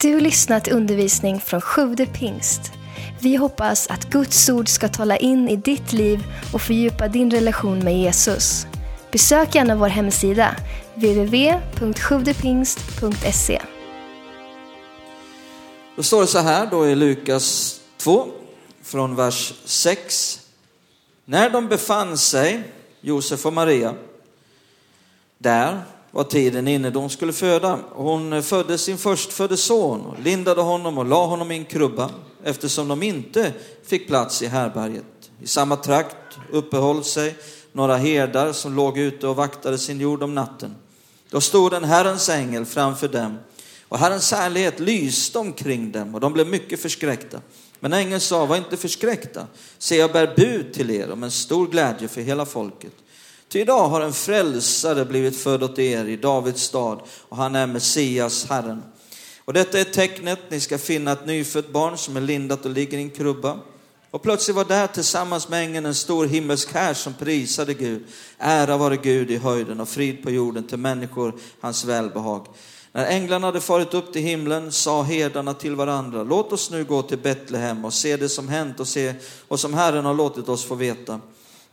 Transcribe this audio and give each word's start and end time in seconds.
Du 0.00 0.20
lyssnat 0.20 0.64
till 0.64 0.72
undervisning 0.72 1.40
från 1.40 1.60
Sjude 1.60 2.06
pingst. 2.06 2.72
Vi 3.20 3.36
hoppas 3.36 3.86
att 3.86 4.10
Guds 4.10 4.48
ord 4.48 4.68
ska 4.68 4.88
tala 4.88 5.16
in 5.16 5.48
i 5.48 5.56
ditt 5.56 5.92
liv 5.92 6.24
och 6.52 6.62
fördjupa 6.62 7.08
din 7.08 7.30
relation 7.30 7.78
med 7.78 7.98
Jesus. 7.98 8.66
Besök 9.12 9.54
gärna 9.54 9.76
vår 9.76 9.88
hemsida, 9.88 10.56
www.sjuvdepingst.se. 10.94 13.62
Då 15.96 16.02
står 16.02 16.20
det 16.20 16.26
så 16.26 16.38
här 16.38 16.66
då 16.66 16.88
i 16.88 16.94
Lukas 16.94 17.76
2, 17.96 18.28
från 18.82 19.16
vers 19.16 19.54
6. 19.64 20.40
När 21.24 21.50
de 21.50 21.68
befann 21.68 22.18
sig, 22.18 22.62
Josef 23.00 23.46
och 23.46 23.52
Maria, 23.52 23.94
där 25.38 25.82
var 26.16 26.24
tiden 26.24 26.68
inne 26.68 26.90
då 26.90 27.00
hon 27.00 27.10
skulle 27.10 27.32
föda. 27.32 27.78
Hon 27.92 28.42
födde 28.42 28.78
sin 28.78 28.98
förstfödde 28.98 29.56
son 29.56 30.06
och 30.06 30.20
lindade 30.22 30.60
honom 30.60 30.98
och 30.98 31.04
la 31.04 31.26
honom 31.26 31.50
i 31.50 31.56
en 31.56 31.64
krubba 31.64 32.10
eftersom 32.44 32.88
de 32.88 33.02
inte 33.02 33.52
fick 33.86 34.06
plats 34.06 34.42
i 34.42 34.46
härberget. 34.46 35.04
I 35.42 35.46
samma 35.46 35.76
trakt 35.76 36.38
uppehöll 36.52 37.04
sig 37.04 37.36
några 37.72 37.96
herdar 37.96 38.52
som 38.52 38.76
låg 38.76 38.98
ute 38.98 39.26
och 39.26 39.36
vaktade 39.36 39.78
sin 39.78 40.00
jord 40.00 40.22
om 40.22 40.34
natten. 40.34 40.74
Då 41.30 41.40
stod 41.40 41.72
en 41.72 41.84
Herrens 41.84 42.28
ängel 42.28 42.64
framför 42.64 43.08
dem 43.08 43.38
och 43.88 43.98
Herrens 43.98 44.32
härlighet 44.32 44.80
lyste 44.80 45.38
omkring 45.38 45.92
dem 45.92 46.14
och 46.14 46.20
de 46.20 46.32
blev 46.32 46.48
mycket 46.48 46.80
förskräckta. 46.80 47.40
Men 47.80 47.92
ängeln 47.92 48.20
sa, 48.20 48.46
var 48.46 48.56
inte 48.56 48.76
förskräckta. 48.76 49.46
Se, 49.78 49.96
jag 49.96 50.12
bär 50.12 50.34
bud 50.36 50.72
till 50.72 50.90
er 50.90 51.10
om 51.10 51.22
en 51.22 51.30
stor 51.30 51.66
glädje 51.66 52.08
för 52.08 52.20
hela 52.20 52.46
folket. 52.46 52.92
Ty 53.48 53.60
idag 53.60 53.88
har 53.88 54.00
en 54.00 54.12
frälsare 54.12 55.04
blivit 55.04 55.36
född 55.36 55.62
åt 55.62 55.78
er 55.78 56.04
i 56.04 56.16
Davids 56.16 56.62
stad 56.62 57.00
och 57.28 57.36
han 57.36 57.54
är 57.54 57.66
Messias, 57.66 58.46
Herren. 58.48 58.82
Och 59.44 59.52
detta 59.52 59.80
är 59.80 59.84
tecknet, 59.84 60.38
ni 60.48 60.60
ska 60.60 60.78
finna 60.78 61.12
ett 61.12 61.26
nyfött 61.26 61.72
barn 61.72 61.98
som 61.98 62.16
är 62.16 62.20
lindat 62.20 62.64
och 62.64 62.70
ligger 62.70 62.98
i 62.98 63.02
en 63.02 63.10
krubba. 63.10 63.58
Och 64.10 64.22
plötsligt 64.22 64.56
var 64.56 64.64
där 64.64 64.86
tillsammans 64.86 65.48
med 65.48 65.64
ängeln 65.64 65.86
en 65.86 65.94
stor 65.94 66.26
himmelsk 66.26 66.74
här 66.74 66.94
som 66.94 67.14
prisade 67.14 67.74
Gud. 67.74 68.04
Ära 68.38 68.76
vare 68.76 68.96
Gud 68.96 69.30
i 69.30 69.36
höjden 69.36 69.80
och 69.80 69.88
frid 69.88 70.22
på 70.22 70.30
jorden 70.30 70.66
till 70.66 70.78
människor 70.78 71.34
hans 71.60 71.84
välbehag. 71.84 72.46
När 72.92 73.06
änglarna 73.06 73.46
hade 73.46 73.60
farit 73.60 73.94
upp 73.94 74.12
till 74.12 74.22
himlen 74.22 74.72
sa 74.72 75.02
herdarna 75.02 75.54
till 75.54 75.74
varandra, 75.74 76.22
låt 76.22 76.52
oss 76.52 76.70
nu 76.70 76.84
gå 76.84 77.02
till 77.02 77.18
Betlehem 77.18 77.84
och 77.84 77.92
se 77.92 78.16
det 78.16 78.28
som 78.28 78.48
hänt 78.48 78.80
och 78.80 78.88
se 78.88 79.14
och 79.48 79.60
som 79.60 79.74
Herren 79.74 80.04
har 80.04 80.14
låtit 80.14 80.48
oss 80.48 80.64
få 80.64 80.74
veta. 80.74 81.20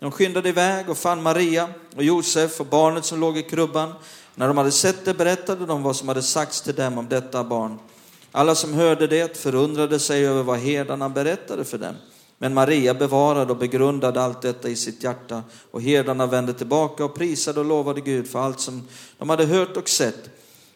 De 0.03 0.11
skyndade 0.11 0.49
iväg 0.49 0.89
och 0.89 0.97
fann 0.97 1.23
Maria 1.23 1.69
och 1.95 2.03
Josef 2.03 2.59
och 2.59 2.65
barnet 2.65 3.05
som 3.05 3.19
låg 3.19 3.37
i 3.37 3.43
krubban. 3.43 3.93
När 4.35 4.47
de 4.47 4.57
hade 4.57 4.71
sett 4.71 5.05
det 5.05 5.13
berättade 5.13 5.65
de 5.65 5.83
vad 5.83 5.95
som 5.95 6.07
hade 6.07 6.21
sagts 6.21 6.61
till 6.61 6.75
dem 6.75 6.97
om 6.97 7.09
detta 7.09 7.43
barn. 7.43 7.79
Alla 8.31 8.55
som 8.55 8.73
hörde 8.73 9.07
det 9.07 9.37
förundrade 9.37 9.99
sig 9.99 10.27
över 10.27 10.43
vad 10.43 10.59
herdarna 10.59 11.09
berättade 11.09 11.65
för 11.65 11.77
dem. 11.77 11.95
Men 12.37 12.53
Maria 12.53 12.93
bevarade 12.93 13.51
och 13.51 13.57
begrundade 13.57 14.21
allt 14.21 14.41
detta 14.41 14.69
i 14.69 14.75
sitt 14.75 15.03
hjärta 15.03 15.43
och 15.71 15.81
herdarna 15.81 16.25
vände 16.25 16.53
tillbaka 16.53 17.05
och 17.05 17.15
prisade 17.15 17.59
och 17.59 17.65
lovade 17.65 18.01
Gud 18.01 18.27
för 18.27 18.39
allt 18.39 18.59
som 18.59 18.87
de 19.17 19.29
hade 19.29 19.45
hört 19.45 19.77
och 19.77 19.89
sett, 19.89 20.29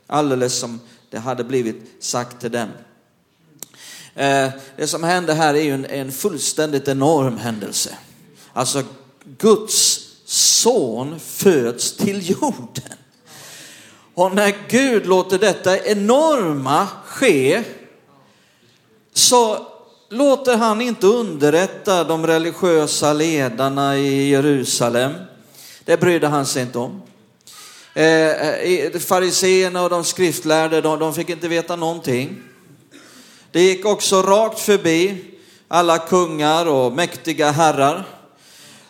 alldeles 0.08 0.60
som 0.60 0.80
det 1.10 1.20
hade 1.20 1.44
blivit 1.44 1.96
sagt 2.00 2.42
till 2.42 2.52
dem. 2.52 2.70
Eh, 4.16 4.50
det 4.78 4.88
som 4.88 5.04
hände 5.04 5.34
här 5.34 5.54
är 5.54 5.64
ju 5.64 5.74
en, 5.74 5.86
en 5.86 6.12
fullständigt 6.12 6.88
enorm 6.88 7.38
händelse. 7.38 7.98
Alltså 8.54 8.84
Guds 9.38 10.08
son 10.26 11.20
föds 11.20 11.98
till 11.98 12.30
jorden. 12.30 12.98
Och 14.14 14.36
när 14.36 14.56
Gud 14.70 15.06
låter 15.06 15.40
detta 15.40 15.80
enorma 15.80 16.88
ske 17.06 17.64
så 19.14 19.68
låter 20.10 20.58
han 20.58 20.82
inte 20.82 21.08
underrätta 21.08 22.04
de 22.04 22.28
religiösa 22.28 23.14
ledarna 23.14 23.98
i 23.98 24.30
Jerusalem. 24.30 25.14
Det 25.86 25.98
brydde 25.98 26.28
han 26.28 26.46
sig 26.46 26.62
inte 26.62 26.80
om. 26.80 27.02
Eh, 27.94 28.04
eh 28.04 29.00
fariseerna 29.00 29.84
och 29.84 29.90
de 29.90 30.04
skriftlärde, 30.04 30.82
de, 30.82 31.00
de 31.00 31.14
fick 31.14 31.30
inte 31.30 31.48
veta 31.48 31.76
någonting. 31.76 32.44
Det 33.52 33.62
gick 33.62 33.86
också 33.86 34.22
rakt 34.22 34.60
förbi 34.60 35.24
alla 35.68 35.98
kungar 35.98 36.66
och 36.66 36.94
mäktiga 36.94 37.52
herrar. 37.52 38.17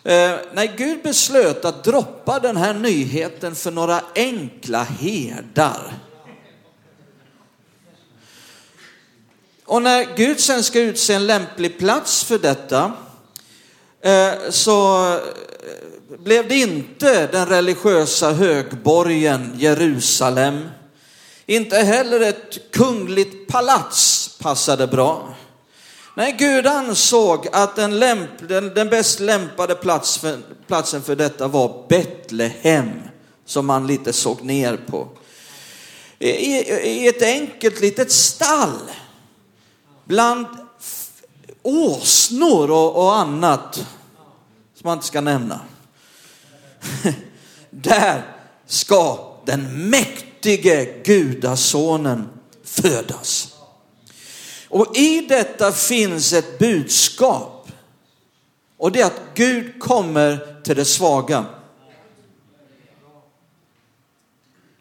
Eh, 0.03 0.35
när 0.53 0.77
Gud 0.77 1.03
beslöt 1.03 1.65
att 1.65 1.83
droppa 1.83 2.39
den 2.39 2.57
här 2.57 2.73
nyheten 2.73 3.55
för 3.55 3.71
några 3.71 4.01
enkla 4.15 4.83
herdar. 4.83 5.93
Och 9.65 9.81
när 9.81 10.15
Gud 10.15 10.39
sen 10.39 10.63
ska 10.63 10.79
utse 10.79 11.13
en 11.13 11.27
lämplig 11.27 11.77
plats 11.77 12.23
för 12.23 12.39
detta 12.39 12.93
eh, 14.01 14.31
så 14.49 15.07
eh, 15.13 15.19
blev 16.19 16.47
det 16.47 16.55
inte 16.55 17.27
den 17.27 17.45
religiösa 17.45 18.31
högborgen 18.31 19.53
Jerusalem. 19.57 20.69
Inte 21.45 21.77
heller 21.77 22.19
ett 22.19 22.71
kungligt 22.71 23.47
palats 23.47 24.29
passade 24.41 24.87
bra. 24.87 25.35
Nej, 26.17 26.35
Gud 26.39 26.67
ansåg 26.67 27.47
att 27.51 27.75
den, 27.75 27.99
lämp, 27.99 28.29
den, 28.47 28.73
den 28.73 28.89
bäst 28.89 29.19
lämpade 29.19 29.75
plats 29.75 30.17
för, 30.17 30.39
platsen 30.67 31.01
för 31.01 31.15
detta 31.15 31.47
var 31.47 31.85
Betlehem, 31.89 33.01
som 33.45 33.65
man 33.65 33.87
lite 33.87 34.13
såg 34.13 34.41
ner 34.41 34.77
på. 34.77 35.07
I, 36.19 36.29
i 36.29 37.07
ett 37.07 37.21
enkelt 37.21 37.81
litet 37.81 38.11
stall, 38.11 38.79
bland 40.05 40.45
åsnor 41.61 42.71
och, 42.71 42.95
och 42.95 43.15
annat, 43.15 43.75
som 44.73 44.81
man 44.83 44.93
inte 44.93 45.07
ska 45.07 45.21
nämna. 45.21 45.59
Där 47.69 48.35
ska 48.65 49.33
den 49.45 49.89
mäktige 49.89 51.01
gudasonen 51.03 52.29
födas. 52.63 53.46
Och 54.69 54.97
i 54.97 55.21
detta 55.21 55.71
finns 55.71 56.33
ett 56.33 56.59
budskap. 56.59 57.71
Och 58.77 58.91
det 58.91 59.01
är 59.01 59.05
att 59.05 59.21
Gud 59.33 59.79
kommer 59.79 60.61
till 60.63 60.75
det 60.75 60.85
svaga. 60.85 61.45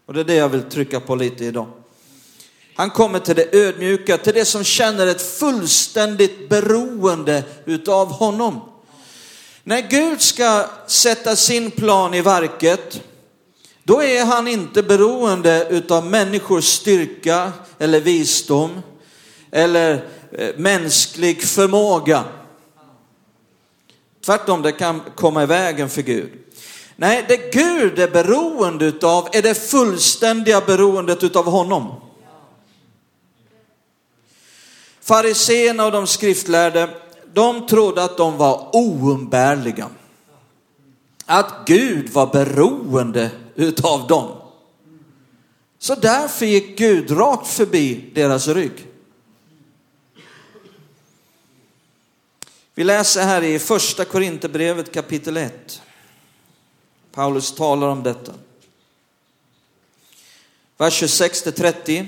Och 0.07 0.15
det 0.15 0.21
är 0.21 0.25
det 0.25 0.35
jag 0.35 0.49
vill 0.49 0.63
trycka 0.63 1.01
på 1.01 1.15
lite 1.15 1.45
idag. 1.45 1.67
Han 2.75 2.91
kommer 2.91 3.19
till 3.19 3.37
det 3.37 3.55
ödmjuka, 3.55 4.19
till 4.19 4.35
det 4.35 4.45
som 4.45 4.65
känner 4.65 5.07
ett 5.07 5.23
fullständigt 5.23 6.49
beroende 6.49 7.45
utav 7.65 8.13
honom. 8.13 8.61
När 9.63 9.81
Gud 9.81 10.21
ska 10.23 10.67
sätta 10.87 11.37
sin 11.37 11.71
plan 11.71 12.15
i 12.15 12.21
verket, 12.21 13.01
då 13.85 14.03
är 14.03 14.25
han 14.25 14.49
inte 14.49 14.83
beroende 14.83 15.67
utav 15.71 16.07
människors 16.07 16.65
styrka 16.65 17.53
eller 17.79 18.01
visdom 18.01 18.83
eller 19.51 20.09
eh, 20.33 20.49
mänsklig 20.57 21.43
förmåga. 21.43 22.25
Tvärtom, 24.25 24.63
det 24.63 24.73
kan 24.73 25.01
komma 25.15 25.43
i 25.43 25.47
vägen 25.47 25.89
för 25.89 26.03
Gud. 26.03 26.31
Nej, 26.97 27.25
det 27.29 27.53
Gud 27.53 27.99
är 27.99 28.09
beroende 28.09 28.85
utav 28.85 29.29
är 29.33 29.43
det 29.43 29.55
fullständiga 29.55 30.61
beroendet 30.61 31.25
utav 31.25 31.45
honom. 31.45 31.95
Fariséerna 35.01 35.87
och 35.87 35.93
de 35.93 36.07
skriftlärde, 36.07 36.89
de 37.33 37.67
trodde 37.67 38.05
att 38.05 38.17
de 38.17 38.37
var 38.37 38.71
oumbärliga. 38.73 39.89
Att 41.27 41.55
Gud 41.67 42.09
var 42.09 42.27
beroende 42.27 43.31
utav 43.55 44.07
dem. 44.07 44.29
Så 45.79 45.95
därför 45.95 46.47
gick 46.47 46.79
Gud 46.79 47.11
rakt 47.11 47.47
förbi 47.47 48.11
deras 48.15 48.49
rygg. 48.49 48.87
Vi 52.79 52.85
läser 52.85 53.23
här 53.23 53.43
i 53.43 53.59
första 53.59 54.05
Korinthierbrevet 54.05 54.93
kapitel 54.93 55.37
1. 55.37 55.83
Paulus 57.13 57.55
talar 57.55 57.89
om 57.89 58.03
detta. 58.03 58.33
Vers 60.77 60.95
26 60.95 61.43
30 61.43 62.07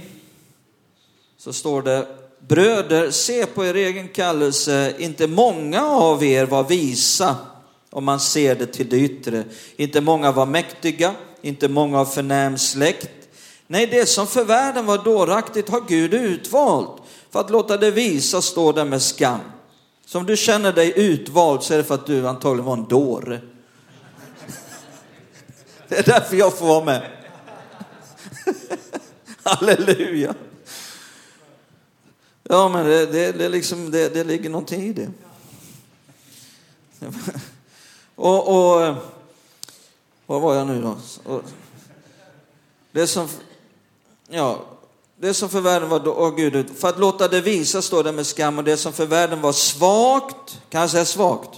så 1.39 1.53
står 1.53 1.83
det 1.83 2.07
Bröder, 2.39 3.11
se 3.11 3.47
på 3.47 3.65
er 3.65 3.75
egen 3.75 4.09
kallelse, 4.09 4.95
inte 4.99 5.27
många 5.27 5.87
av 5.87 6.25
er 6.25 6.47
var 6.47 6.65
visa 6.65 7.37
om 7.91 8.05
man 8.05 8.21
ser 8.21 8.55
det 8.55 8.67
till 8.67 8.89
det 8.89 8.97
yttre. 8.97 9.45
Inte 9.77 10.01
många 10.01 10.33
var 10.33 10.47
mäktiga, 10.47 11.15
inte 11.43 11.69
många 11.69 12.01
av 12.01 12.07
förnäm 12.07 12.59
släkt. 12.59 13.29
Nej, 13.67 13.87
det 13.87 14.07
som 14.07 14.27
för 14.27 14.45
världen 14.45 14.87
var 14.87 14.99
dåraktigt 14.99 15.69
har 15.69 15.81
Gud 15.89 16.15
utvalt 16.15 17.03
för 17.31 17.41
att 17.41 17.51
låta 17.51 17.77
det 17.77 17.91
visa 17.91 18.43
stå 18.43 18.73
där 18.73 18.85
med 18.85 19.03
skam. 19.03 19.41
Så 20.09 20.19
om 20.19 20.27
du 20.27 20.37
känner 20.37 20.73
dig 20.73 20.93
utvald 20.97 21.63
så 21.63 21.75
är 21.75 21.79
det 21.79 21.85
för 21.85 21.95
att 21.95 22.07
du 22.07 22.29
antagligen 22.29 22.65
var 22.65 22.73
en 22.73 22.89
dåre. 22.89 23.41
Det 25.89 25.99
är 25.99 26.03
därför 26.03 26.37
jag 26.37 26.59
får 26.59 26.67
vara 26.67 26.85
med. 26.85 27.11
Halleluja. 29.43 30.35
Ja, 32.43 32.69
men 32.69 32.87
det, 32.87 33.07
det, 33.07 33.33
det, 33.33 33.49
liksom, 33.49 33.91
det, 33.91 34.09
det 34.15 34.25
ligger 34.25 34.51
någonting 34.51 34.83
i 34.83 34.93
det. 34.93 35.11
Och, 38.15 38.49
och 38.49 38.97
var 40.27 40.41
var 40.41 40.55
jag 40.55 40.67
nu 40.67 40.83
då? 40.83 40.97
Och, 41.25 41.43
det 42.93 43.07
som, 43.07 43.29
ja, 44.29 44.65
det 45.21 45.35
som 45.35 45.49
för 45.49 45.61
världen 45.61 45.89
var, 45.89 46.09
åh 46.09 46.37
Gud, 46.37 46.67
för 46.77 46.89
att 46.89 46.99
låta 46.99 47.29
det 47.29 47.41
visa 47.41 47.83
står 47.83 48.05
det 48.05 48.13
med 48.13 48.27
skam 48.27 48.59
och 48.59 48.65
det 48.65 48.77
som 48.77 48.93
för 48.93 49.07
världen 49.07 49.41
var 49.41 49.53
svagt, 49.53 50.61
kan 50.71 50.81
jag 50.81 50.91
säga 50.91 51.05
svagt? 51.05 51.51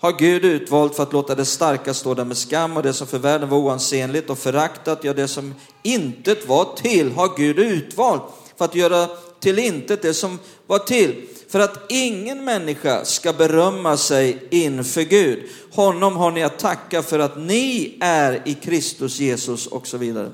Har 0.00 0.12
Gud 0.12 0.44
utvalt 0.44 0.96
för 0.96 1.02
att 1.02 1.12
låta 1.12 1.34
det 1.34 1.44
starka 1.44 1.94
stå 1.94 2.14
där 2.14 2.24
med 2.24 2.36
skam 2.36 2.76
och 2.76 2.82
det 2.82 2.92
som 2.92 3.06
för 3.06 3.18
världen 3.18 3.48
var 3.48 3.58
oansenligt 3.58 4.30
och 4.30 4.38
föraktat, 4.38 5.04
ja 5.04 5.12
det 5.12 5.28
som 5.28 5.54
intet 5.82 6.48
var 6.48 6.76
till 6.76 7.12
har 7.12 7.36
Gud 7.36 7.58
utvalt 7.58 8.22
för 8.56 8.64
att 8.64 8.74
göra 8.74 9.08
till 9.40 9.58
intet 9.58 10.02
det 10.02 10.14
som 10.14 10.38
var 10.66 10.78
till 10.78 11.28
för 11.48 11.60
att 11.60 11.92
ingen 11.92 12.44
människa 12.44 13.04
ska 13.04 13.32
berömma 13.32 13.96
sig 13.96 14.48
inför 14.50 15.02
Gud. 15.02 15.48
Honom 15.72 16.16
har 16.16 16.30
ni 16.30 16.42
att 16.42 16.58
tacka 16.58 17.02
för 17.02 17.18
att 17.18 17.38
ni 17.38 17.98
är 18.00 18.42
i 18.44 18.54
Kristus 18.54 19.18
Jesus 19.18 19.66
och 19.66 19.86
så 19.86 19.96
vidare. 19.96 20.32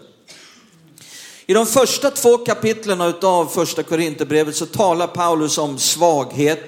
I 1.53 1.55
de 1.55 1.67
första 1.67 2.11
två 2.11 2.39
kapitlen 2.39 3.01
av 3.23 3.47
första 3.47 3.83
Korinthierbrevet 3.83 4.57
så 4.57 4.67
talar 4.67 5.07
Paulus 5.07 5.59
om 5.59 5.79
svaghet 5.79 6.61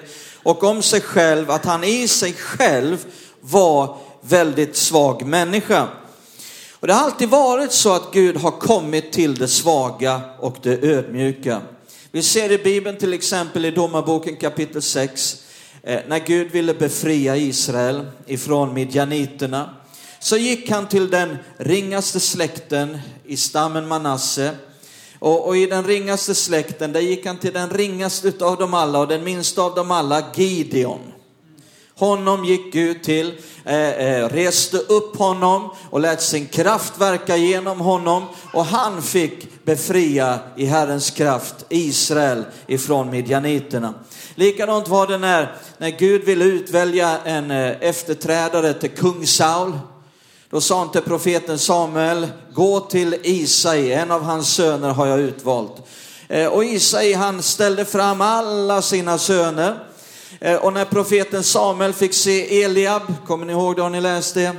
och 0.43 0.65
om 0.65 0.83
sig 0.83 1.01
själv, 1.01 1.51
att 1.51 1.65
han 1.65 1.85
i 1.85 2.09
sig 2.09 2.33
själv 2.33 3.05
var 3.41 3.97
väldigt 4.21 4.77
svag 4.77 5.27
människa. 5.27 5.89
Och 6.73 6.87
det 6.87 6.93
har 6.93 7.05
alltid 7.05 7.29
varit 7.29 7.73
så 7.73 7.93
att 7.93 8.13
Gud 8.13 8.37
har 8.37 8.51
kommit 8.51 9.13
till 9.13 9.35
det 9.35 9.49
svaga 9.49 10.21
och 10.39 10.57
det 10.63 10.83
ödmjuka. 10.83 11.61
Vi 12.11 12.23
ser 12.23 12.53
i 12.53 12.59
Bibeln 12.59 12.97
till 12.97 13.13
exempel 13.13 13.65
i 13.65 13.71
Domarboken 13.71 14.37
kapitel 14.37 14.83
6, 14.83 15.37
eh, 15.83 16.01
när 16.09 16.19
Gud 16.19 16.51
ville 16.51 16.75
befria 16.75 17.37
Israel 17.37 18.07
ifrån 18.27 18.75
midjaniterna, 18.75 19.75
så 20.21 20.37
gick 20.37 20.71
han 20.71 20.89
till 20.89 21.11
den 21.11 21.37
ringaste 21.57 22.21
släkten 22.21 22.99
i 23.25 23.37
stammen 23.37 23.89
Manasse. 23.89 24.55
Och, 25.25 25.47
och, 25.47 25.57
i 25.57 25.67
den 25.67 25.85
ringaste 25.85 26.35
släkten, 26.35 26.93
där 26.93 27.01
gick 27.01 27.27
han 27.27 27.37
till 27.39 27.53
den 27.53 27.71
ringaste 27.71 28.33
av 28.41 28.57
dem 28.57 28.75
alla 28.75 28.99
och 28.99 29.09
den 29.09 29.25
minsta 29.25 29.63
av 29.63 29.75
dem 29.75 29.91
alla, 29.91 30.23
Gideon. 30.35 31.01
Honom 31.95 32.45
gick 32.45 32.73
Gud 32.73 33.03
till, 33.03 33.35
eh, 33.65 33.89
eh, 33.89 34.29
reste 34.29 34.77
upp 34.77 35.17
honom 35.17 35.71
och 35.91 36.01
lät 36.01 36.23
sin 36.23 36.47
kraft 36.47 37.01
verka 37.01 37.37
genom 37.37 37.81
honom 37.81 38.25
och 38.53 38.65
han 38.65 39.03
fick 39.03 39.65
befria 39.65 40.39
i 40.57 40.65
Herrens 40.65 41.11
kraft 41.11 41.65
Israel 41.69 42.45
ifrån 42.67 43.11
midjaniterna. 43.11 43.95
Likadant 44.35 44.89
var 44.89 45.07
det 45.07 45.19
när, 45.19 45.57
när 45.79 45.91
Gud 45.91 46.25
ville 46.25 46.45
utvälja 46.45 47.19
en 47.25 47.51
eh, 47.51 47.77
efterträdare 47.81 48.75
till 48.75 48.91
kung 48.91 49.27
Saul. 49.27 49.73
Då 50.55 50.61
sa 50.61 50.79
han 50.79 50.91
till 50.91 51.03
profeten 51.03 51.59
Samuel, 51.59 52.29
gå 52.53 52.81
till 52.81 53.17
Isai, 53.23 53.93
en 53.93 54.11
av 54.11 54.23
hans 54.23 54.55
söner 54.55 54.89
har 54.89 55.07
jag 55.07 55.21
utvalt. 55.21 55.73
Eh, 56.29 56.47
och 56.47 56.65
Isai 56.65 57.13
han 57.13 57.43
ställde 57.43 57.85
fram 57.85 58.21
alla 58.21 58.83
sina 58.83 59.19
söner 59.19 59.79
eh, 60.41 60.57
och 60.57 60.73
när 60.73 60.85
profeten 60.85 61.43
Samuel 61.43 61.93
fick 61.93 62.15
se 62.15 62.63
Eliab, 62.63 63.03
kommer 63.27 63.47
ni 63.47 63.53
ihåg 63.53 63.77
det, 63.77 63.83
har 63.83 63.91
ni 63.91 64.01
läst 64.01 64.35
det? 64.35 64.53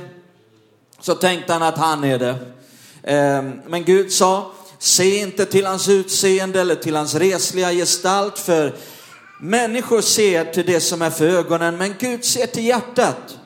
Så 1.00 1.14
tänkte 1.14 1.52
han 1.52 1.62
att 1.62 1.78
han 1.78 2.04
är 2.04 2.18
det. 2.18 2.36
Eh, 3.02 3.42
men 3.66 3.84
Gud 3.84 4.12
sa, 4.12 4.52
se 4.78 5.18
inte 5.18 5.46
till 5.46 5.66
hans 5.66 5.88
utseende 5.88 6.60
eller 6.60 6.74
till 6.74 6.96
hans 6.96 7.14
resliga 7.14 7.72
gestalt, 7.72 8.38
för 8.38 8.74
människor 9.40 10.00
ser 10.00 10.44
till 10.44 10.66
det 10.66 10.80
som 10.80 11.02
är 11.02 11.10
för 11.10 11.26
ögonen, 11.26 11.76
men 11.76 11.94
Gud 11.98 12.24
ser 12.24 12.46
till 12.46 12.64
hjärtat. 12.64 13.38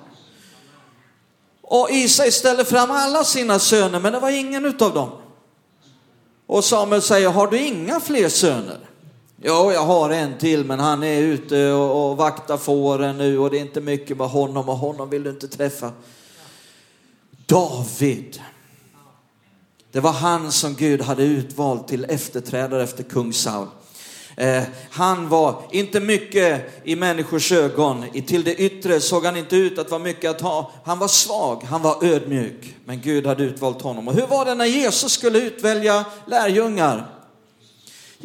Och 1.70 1.90
Isai 1.90 2.32
ställde 2.32 2.64
fram 2.64 2.90
alla 2.90 3.24
sina 3.24 3.58
söner, 3.58 4.00
men 4.00 4.12
det 4.12 4.18
var 4.20 4.30
ingen 4.30 4.64
utav 4.64 4.94
dem. 4.94 5.10
Och 6.46 6.64
Samuel 6.64 7.02
säger, 7.02 7.28
har 7.28 7.46
du 7.46 7.58
inga 7.58 8.00
fler 8.00 8.28
söner? 8.28 8.78
Jo 9.42 9.72
jag 9.72 9.84
har 9.84 10.10
en 10.10 10.38
till, 10.38 10.64
men 10.64 10.80
han 10.80 11.02
är 11.02 11.20
ute 11.20 11.72
och, 11.72 12.10
och 12.10 12.16
vaktar 12.16 12.56
fåren 12.56 13.18
nu 13.18 13.38
och 13.38 13.50
det 13.50 13.58
är 13.58 13.60
inte 13.60 13.80
mycket 13.80 14.16
med 14.16 14.28
honom 14.28 14.68
och 14.68 14.76
honom 14.76 15.10
vill 15.10 15.22
du 15.22 15.30
inte 15.30 15.48
träffa. 15.48 15.92
David. 17.46 18.42
Det 19.92 20.00
var 20.00 20.12
han 20.12 20.52
som 20.52 20.74
Gud 20.74 21.02
hade 21.02 21.22
utvalt 21.22 21.88
till 21.88 22.04
efterträdare 22.08 22.82
efter 22.82 23.02
kung 23.02 23.32
Saul. 23.32 23.66
Eh, 24.36 24.62
han 24.90 25.28
var 25.28 25.62
inte 25.70 26.00
mycket 26.00 26.80
i 26.84 26.96
människors 26.96 27.52
ögon. 27.52 28.04
Till 28.26 28.44
det 28.44 28.54
yttre 28.54 29.00
såg 29.00 29.24
han 29.24 29.36
inte 29.36 29.56
ut 29.56 29.78
att 29.78 29.90
vara 29.90 30.02
mycket 30.02 30.30
att 30.30 30.40
ha. 30.40 30.72
Han 30.84 30.98
var 30.98 31.08
svag, 31.08 31.62
han 31.62 31.82
var 31.82 32.04
ödmjuk. 32.04 32.76
Men 32.84 33.00
Gud 33.00 33.26
hade 33.26 33.44
utvalt 33.44 33.82
honom. 33.82 34.08
Och 34.08 34.14
hur 34.14 34.26
var 34.26 34.44
det 34.44 34.54
när 34.54 34.66
Jesus 34.66 35.12
skulle 35.12 35.38
utvälja 35.38 36.04
lärjungar? 36.26 37.06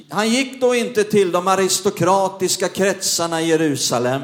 Han 0.10 0.30
gick 0.30 0.62
då 0.62 0.76
inte 0.76 1.04
till 1.04 1.32
de 1.32 1.48
aristokratiska 1.48 2.70
kretsarna 2.70 3.42
i 3.42 3.48
Jerusalem. 3.48 4.22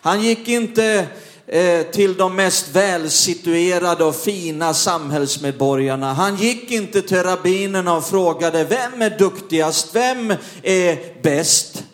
Han 0.00 0.22
gick 0.22 0.48
inte 0.48 1.06
Eh, 1.52 1.82
till 1.82 2.16
de 2.16 2.36
mest 2.36 2.68
välsituerade 2.68 4.04
och 4.04 4.16
fina 4.16 4.74
samhällsmedborgarna. 4.74 6.12
Han 6.12 6.36
gick 6.36 6.70
inte 6.70 7.02
till 7.02 7.22
rabbinerna 7.22 7.96
och 7.96 8.06
frågade 8.06 8.64
vem 8.64 9.02
är 9.02 9.18
duktigast, 9.18 9.94
vem 9.94 10.34
är 10.62 11.22
bäst, 11.22 11.84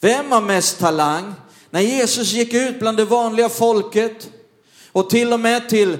vem 0.00 0.32
har 0.32 0.40
mest 0.40 0.78
talang? 0.78 1.34
När 1.70 1.80
Jesus 1.80 2.32
gick 2.32 2.54
ut 2.54 2.78
bland 2.78 2.96
det 2.96 3.04
vanliga 3.04 3.48
folket 3.48 4.28
och 4.92 5.10
till 5.10 5.32
och 5.32 5.40
med 5.40 5.68
till 5.68 5.98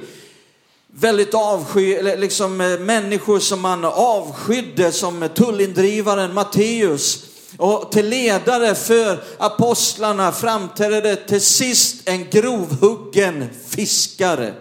väldigt 0.86 1.34
avsky, 1.34 2.02
liksom 2.16 2.60
eh, 2.60 2.78
människor 2.78 3.38
som 3.38 3.60
man 3.60 3.84
avskydde 3.84 4.92
som 4.92 5.28
tullindrivaren 5.34 6.34
Matteus 6.34 7.33
och 7.58 7.92
till 7.92 8.08
ledare 8.08 8.74
för 8.74 9.24
apostlarna 9.38 10.32
framträdde 10.32 11.16
till 11.16 11.40
sist 11.40 12.08
en 12.08 12.30
grovhuggen 12.30 13.48
fiskare 13.68 14.54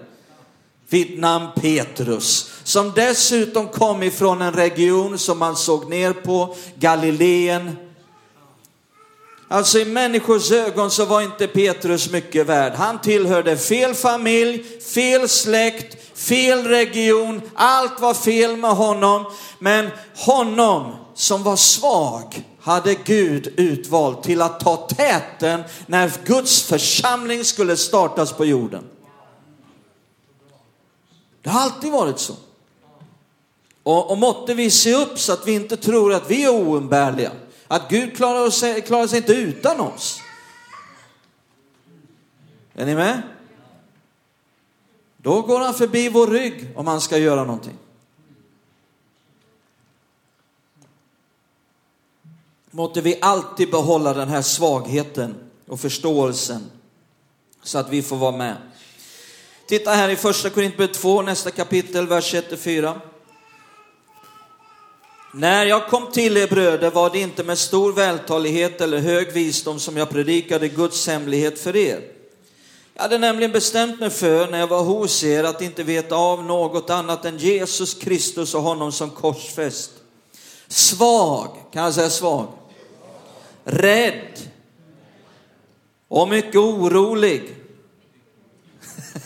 vid 0.90 1.20
namn 1.20 1.48
Petrus, 1.56 2.52
som 2.64 2.92
dessutom 2.96 3.68
kom 3.68 4.04
ifrån 4.04 4.42
en 4.42 4.54
region 4.54 5.20
som 5.20 5.40
man 5.40 5.56
såg 5.56 5.90
ner 5.90 6.14
på, 6.14 6.56
Galileen. 6.76 7.76
Alltså 9.48 9.80
i 9.80 9.86
människors 9.86 10.52
ögon 10.52 10.92
så 10.92 11.06
var 11.06 11.22
inte 11.22 11.48
Petrus 11.48 12.12
mycket 12.12 12.48
värd. 12.48 12.74
Han 12.74 13.02
tillhörde 13.02 13.58
fel 13.58 13.94
familj, 13.94 14.64
fel 14.94 15.30
släkt, 15.30 16.18
fel 16.20 16.68
region, 16.68 17.42
allt 17.56 18.00
var 18.00 18.14
fel 18.14 18.58
med 18.58 18.72
honom. 18.72 19.26
Men 19.60 19.90
honom 20.16 20.96
som 21.16 21.44
var 21.44 21.56
svag 21.56 22.44
hade 22.64 22.96
Gud 22.96 23.54
utvalt 23.58 24.24
till 24.24 24.42
att 24.42 24.60
ta 24.60 24.78
täten 24.78 25.64
när 25.86 26.12
Guds 26.26 26.62
församling 26.62 27.46
skulle 27.46 27.78
startas 27.78 28.34
på 28.34 28.46
jorden. 28.46 28.84
Det 31.42 31.50
har 31.50 31.62
alltid 31.62 31.92
varit 31.92 32.20
så. 32.20 32.36
Och, 33.84 34.12
och 34.12 34.18
måtte 34.18 34.54
vi 34.54 34.72
se 34.72 34.94
upp 34.94 35.20
så 35.20 35.34
att 35.34 35.48
vi 35.48 35.54
inte 35.54 35.78
tror 35.78 36.14
att 36.14 36.32
vi 36.32 36.44
är 36.44 36.50
oumbärliga. 36.50 37.32
Att 37.68 37.90
Gud 37.90 38.16
klarar, 38.16 38.48
oss, 38.48 38.64
klarar 38.86 39.08
sig 39.08 39.18
inte 39.18 39.34
utan 39.34 39.80
oss. 39.80 40.20
Är 42.74 42.86
ni 42.86 42.96
med? 42.96 43.22
Då 45.18 45.42
går 45.42 45.60
han 45.60 45.74
förbi 45.74 46.10
vår 46.10 46.28
rygg 46.28 46.68
om 46.76 46.88
han 46.88 47.02
ska 47.02 47.18
göra 47.18 47.44
någonting. 47.44 47.78
Måtte 52.76 53.02
vi 53.02 53.18
alltid 53.22 53.72
behålla 53.72 54.14
den 54.14 54.30
här 54.30 54.42
svagheten 54.42 55.36
och 55.68 55.80
förståelsen 55.80 56.72
så 57.64 57.78
att 57.78 57.90
vi 57.90 58.02
får 58.02 58.16
vara 58.16 58.38
med. 58.38 58.58
Titta 59.68 59.92
här 59.92 60.10
i 60.10 60.16
första 60.16 60.50
Korintierbrevet 60.50 60.94
2, 60.94 61.22
nästa 61.22 61.52
kapitel, 61.52 62.08
vers 62.08 62.34
1-4. 62.34 63.00
När 65.34 65.66
jag 65.66 65.88
kom 65.88 66.12
till 66.12 66.38
er 66.38 66.48
bröder 66.48 66.92
var 66.92 67.10
det 67.10 67.20
inte 67.20 67.44
med 67.44 67.58
stor 67.58 67.94
vältalighet 67.94 68.82
eller 68.82 68.98
hög 68.98 69.34
visdom 69.34 69.80
som 69.80 69.98
jag 69.98 70.10
predikade 70.10 70.68
Guds 70.68 71.08
hemlighet 71.08 71.60
för 71.60 71.76
er. 71.76 72.02
Jag 72.94 73.02
hade 73.02 73.18
nämligen 73.18 73.52
bestämt 73.52 74.00
mig 74.00 74.10
för 74.10 74.52
när 74.52 74.60
jag 74.60 74.68
var 74.68 74.84
hos 74.84 75.24
er 75.24 75.44
att 75.44 75.62
inte 75.62 75.84
veta 75.84 76.16
av 76.16 76.44
något 76.44 76.90
annat 76.90 77.26
än 77.26 77.38
Jesus 77.38 77.94
Kristus 77.94 78.56
och 78.56 78.62
honom 78.62 78.92
som 78.92 79.10
korsfäst. 79.10 79.92
Svag, 80.68 81.50
kan 81.74 81.84
jag 81.84 81.94
säga 81.94 82.10
svag? 82.10 82.48
Rädd 83.64 84.40
och 86.08 86.30
mycket 86.30 86.56
orolig. 86.56 87.56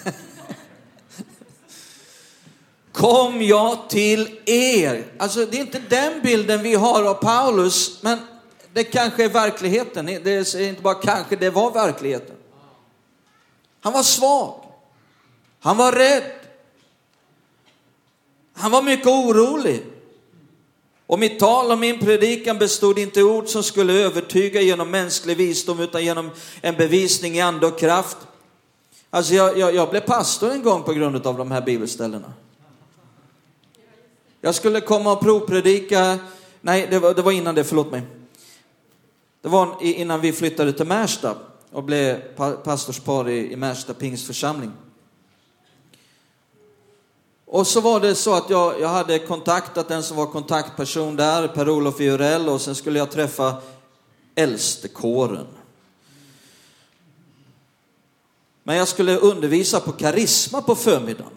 Kom 2.92 3.42
jag 3.42 3.90
till 3.90 4.40
er? 4.46 5.06
Alltså 5.18 5.46
det 5.46 5.58
är 5.58 5.62
inte 5.62 5.80
den 5.90 6.22
bilden 6.22 6.64
vi 6.64 6.76
har 6.76 7.04
av 7.04 7.14
Paulus, 7.14 8.04
men 8.04 8.20
Det 8.74 8.84
kanske 8.84 9.24
är 9.24 9.30
verkligheten. 9.30 10.06
Det 10.06 10.56
är 10.56 10.62
inte 10.62 10.82
bara 10.82 10.94
kanske, 10.94 11.36
det 11.36 11.50
var 11.50 11.72
verkligheten. 11.72 12.36
Han 13.82 13.94
var 13.94 14.04
svag. 14.04 14.64
Han 15.60 15.78
var 15.78 15.92
rädd. 15.92 16.32
Han 18.54 18.72
var 18.72 18.82
mycket 18.82 19.08
orolig. 19.08 19.84
Och 21.08 21.20
mitt 21.20 21.40
tal 21.40 21.72
och 21.72 21.80
min 21.80 22.00
predikan 22.00 22.58
bestod 22.58 23.00
inte 23.00 23.20
i 23.20 23.24
ord 23.24 23.48
som 23.48 23.64
skulle 23.64 23.94
övertyga 23.94 24.62
genom 24.62 24.92
mänsklig 24.92 25.38
visdom 25.38 25.80
utan 25.80 26.06
genom 26.06 26.30
en 26.62 26.76
bevisning 26.76 27.36
i 27.36 27.42
ande 27.42 27.68
och 27.68 27.80
kraft. 27.80 28.18
Alltså 29.10 29.34
jag, 29.34 29.58
jag, 29.58 29.76
jag 29.76 29.90
blev 29.90 30.02
pastor 30.02 30.52
en 30.52 30.64
gång 30.64 30.84
på 30.84 30.94
grund 30.94 31.28
av 31.28 31.38
de 31.38 31.52
här 31.52 31.62
bibelställena. 31.62 32.34
Jag 34.42 34.56
skulle 34.56 34.82
komma 34.82 35.12
och 35.12 35.20
provpredika, 35.20 36.20
nej 36.62 36.88
det 36.90 37.00
var, 37.00 37.14
det 37.14 37.22
var 37.22 37.32
innan 37.32 37.56
det, 37.56 37.64
förlåt 37.64 37.92
mig. 37.92 38.02
Det 39.42 39.50
var 39.50 39.78
innan 39.82 40.22
vi 40.22 40.34
flyttade 40.34 40.74
till 40.74 40.88
Märsta 40.88 41.36
och 41.72 41.84
blev 41.84 42.20
pastorspar 42.64 43.30
i, 43.30 43.52
i 43.54 43.56
Märsta 43.56 43.94
pingstförsamling. 43.94 44.72
Och 47.50 47.68
så 47.68 47.82
var 47.82 48.00
det 48.00 48.16
så 48.16 48.34
att 48.34 48.50
jag, 48.50 48.82
jag 48.82 48.90
hade 48.90 49.20
kontaktat 49.20 49.88
den 49.88 50.04
som 50.04 50.18
var 50.18 50.26
kontaktperson 50.26 51.16
där, 51.16 51.48
Per-Olof 51.48 52.00
Jurell, 52.00 52.50
och 52.50 52.62
sen 52.62 52.76
skulle 52.76 53.00
jag 53.00 53.12
träffa 53.12 53.62
äldstekåren. 54.36 55.48
Men 58.64 58.76
jag 58.76 58.88
skulle 58.88 59.18
undervisa 59.18 59.80
på 59.80 59.92
karisma 59.92 60.62
på 60.62 60.76
förmiddagen. 60.76 61.32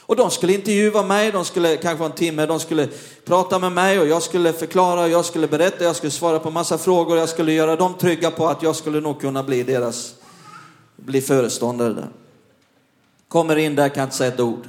Och 0.00 0.16
de 0.16 0.30
skulle 0.30 0.52
intervjua 0.52 1.02
mig, 1.02 1.32
de 1.32 1.44
skulle 1.44 1.76
kanske 1.76 2.04
en 2.04 2.12
timme, 2.12 2.46
de 2.46 2.60
skulle 2.60 2.88
prata 3.24 3.58
med 3.58 3.72
mig 3.72 4.00
och 4.00 4.06
jag 4.06 4.22
skulle 4.22 4.52
förklara, 4.52 5.08
jag 5.08 5.24
skulle 5.24 5.48
berätta, 5.48 5.84
jag 5.84 5.96
skulle 5.96 6.10
svara 6.10 6.38
på 6.38 6.50
massa 6.50 6.78
frågor, 6.78 7.18
jag 7.18 7.28
skulle 7.28 7.52
göra 7.52 7.76
dem 7.76 7.94
trygga 7.94 8.30
på 8.30 8.48
att 8.48 8.62
jag 8.62 8.76
skulle 8.76 9.00
nog 9.00 9.20
kunna 9.20 9.42
bli 9.42 9.62
deras, 9.62 10.14
bli 10.96 11.20
föreståndare 11.20 11.92
där. 11.92 12.08
Kommer 13.28 13.56
in 13.56 13.74
där, 13.74 13.88
kan 13.88 14.04
inte 14.04 14.16
säga 14.16 14.32
ett 14.34 14.40
ord. 14.40 14.68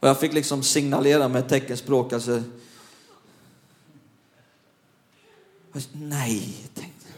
Och 0.00 0.08
jag 0.08 0.20
fick 0.20 0.32
liksom 0.32 0.62
signalera 0.62 1.28
med 1.28 1.48
teckenspråk, 1.48 2.12
alltså 2.12 2.42
Nej, 5.92 6.70
tänkte 6.74 7.06
jag. 7.06 7.16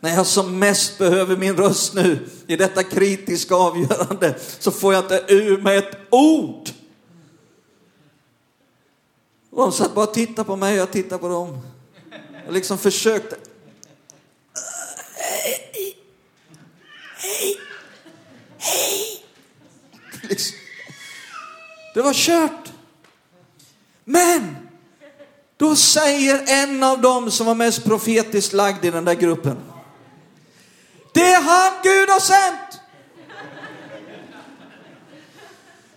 När 0.00 0.16
jag 0.16 0.26
som 0.26 0.58
mest 0.58 0.98
behöver 0.98 1.36
min 1.36 1.56
röst 1.56 1.94
nu 1.94 2.28
i 2.46 2.56
detta 2.56 2.82
kritiska 2.82 3.54
avgörande 3.54 4.34
så 4.58 4.70
får 4.70 4.94
jag 4.94 5.04
inte 5.04 5.24
ur 5.28 5.58
mig 5.58 5.76
ett 5.76 5.96
ord. 6.10 6.70
Och 9.50 9.62
de 9.62 9.72
satt 9.72 9.94
bara 9.94 10.06
och 10.06 10.14
tittade 10.14 10.44
på 10.44 10.56
mig 10.56 10.72
och 10.72 10.78
jag 10.78 10.90
tittade 10.90 11.18
på 11.18 11.28
dem. 11.28 11.60
Jag 12.44 12.54
liksom 12.54 12.78
försökte. 12.78 13.36
Hej, 15.14 15.96
hej, 17.16 17.56
hej. 18.58 19.24
Det 21.94 22.02
var 22.02 22.14
kört. 22.14 22.72
Men 24.04 24.61
då 25.62 25.76
säger 25.76 26.44
en 26.46 26.82
av 26.82 27.00
dem 27.00 27.30
som 27.30 27.46
var 27.46 27.54
mest 27.54 27.84
profetiskt 27.84 28.52
lagd 28.52 28.84
i 28.84 28.90
den 28.90 29.04
där 29.04 29.14
gruppen. 29.14 29.56
Det 31.12 31.32
är 31.32 31.42
han 31.42 31.72
Gud 31.82 32.08
har 32.08 32.20
sänt! 32.20 32.80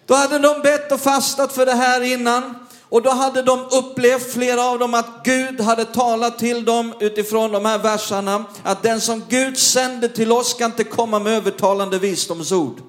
Då 0.05 0.15
hade 0.15 0.39
de 0.39 0.61
bett 0.61 0.91
och 0.91 0.99
fastat 0.99 1.53
för 1.53 1.65
det 1.65 1.73
här 1.73 2.01
innan. 2.01 2.55
Och 2.89 3.01
då 3.01 3.09
hade 3.09 3.41
de 3.41 3.59
upplevt, 3.71 4.33
flera 4.33 4.63
av 4.63 4.79
dem, 4.79 4.93
att 4.93 5.23
Gud 5.23 5.61
hade 5.61 5.85
talat 5.85 6.39
till 6.39 6.65
dem 6.65 6.93
utifrån 6.99 7.51
de 7.51 7.65
här 7.65 7.77
verserna. 7.77 8.45
Att 8.63 8.83
den 8.83 9.01
som 9.01 9.23
Gud 9.29 9.57
sänder 9.57 10.07
till 10.07 10.31
oss 10.31 10.49
ska 10.49 10.65
inte 10.65 10.83
komma 10.83 11.19
med 11.19 11.33
övertalande 11.33 11.99
visdomsord. 11.99 12.81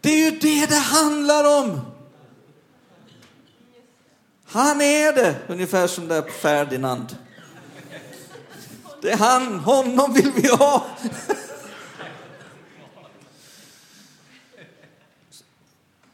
Det 0.00 0.08
är 0.08 0.30
ju 0.30 0.38
det 0.38 0.66
det 0.66 0.76
handlar 0.76 1.60
om. 1.62 1.80
Han 4.44 4.80
är 4.80 5.12
det, 5.12 5.36
ungefär 5.48 5.86
som 5.86 6.08
där 6.08 6.22
Ferdinand. 6.22 7.16
Det 9.02 9.10
är 9.10 9.16
han, 9.16 9.58
honom 9.58 10.12
vill 10.12 10.32
vi 10.36 10.48
ha. 10.48 10.86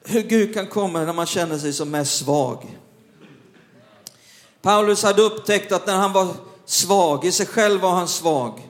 Hur 0.04 0.22
Gud 0.22 0.54
kan 0.54 0.66
komma 0.66 1.04
när 1.04 1.12
man 1.12 1.26
känner 1.26 1.58
sig 1.58 1.72
som 1.72 1.90
mest 1.90 2.18
svag. 2.18 2.78
Paulus 4.62 5.02
hade 5.02 5.22
upptäckt 5.22 5.72
att 5.72 5.86
när 5.86 5.96
han 5.96 6.12
var 6.12 6.34
svag, 6.64 7.24
i 7.24 7.32
sig 7.32 7.46
själv 7.46 7.80
var 7.80 7.92
han 7.92 8.08
svag. 8.08 8.68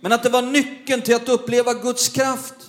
Men 0.00 0.12
att 0.12 0.22
det 0.22 0.28
var 0.28 0.42
nyckeln 0.42 1.02
till 1.02 1.14
att 1.14 1.28
uppleva 1.28 1.74
Guds 1.74 2.08
kraft. 2.08 2.67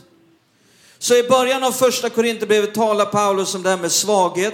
Så 1.01 1.15
i 1.15 1.24
början 1.24 1.63
av 1.63 1.72
första 1.72 2.10
Korinthierbrevet 2.10 2.74
talar 2.74 3.06
Paulus 3.06 3.56
om 3.56 3.63
det 3.63 3.70
här 3.70 3.77
med 3.77 3.91
svaghet 3.91 4.53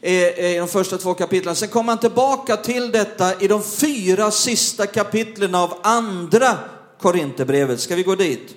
eh, 0.00 0.12
eh, 0.12 0.54
i 0.54 0.58
de 0.58 0.68
första 0.68 0.98
två 0.98 1.14
kapitlen. 1.14 1.56
Sen 1.56 1.68
kommer 1.68 1.92
han 1.92 1.98
tillbaka 1.98 2.56
till 2.56 2.90
detta 2.90 3.40
i 3.40 3.48
de 3.48 3.62
fyra 3.62 4.30
sista 4.30 4.86
kapitlen 4.86 5.54
av 5.54 5.78
andra 5.82 6.58
Korinthierbrevet. 7.00 7.80
Ska 7.80 7.96
vi 7.96 8.02
gå 8.02 8.14
dit? 8.14 8.54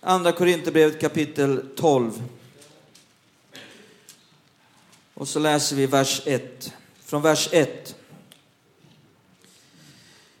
Andra 0.00 0.32
Korinthierbrevet 0.32 1.00
kapitel 1.00 1.64
12. 1.76 2.22
Och 5.14 5.28
så 5.28 5.38
läser 5.38 5.76
vi 5.76 5.86
vers 5.86 6.22
1. 6.24 6.72
Från 7.04 7.22
vers 7.22 7.48
1. 7.52 7.94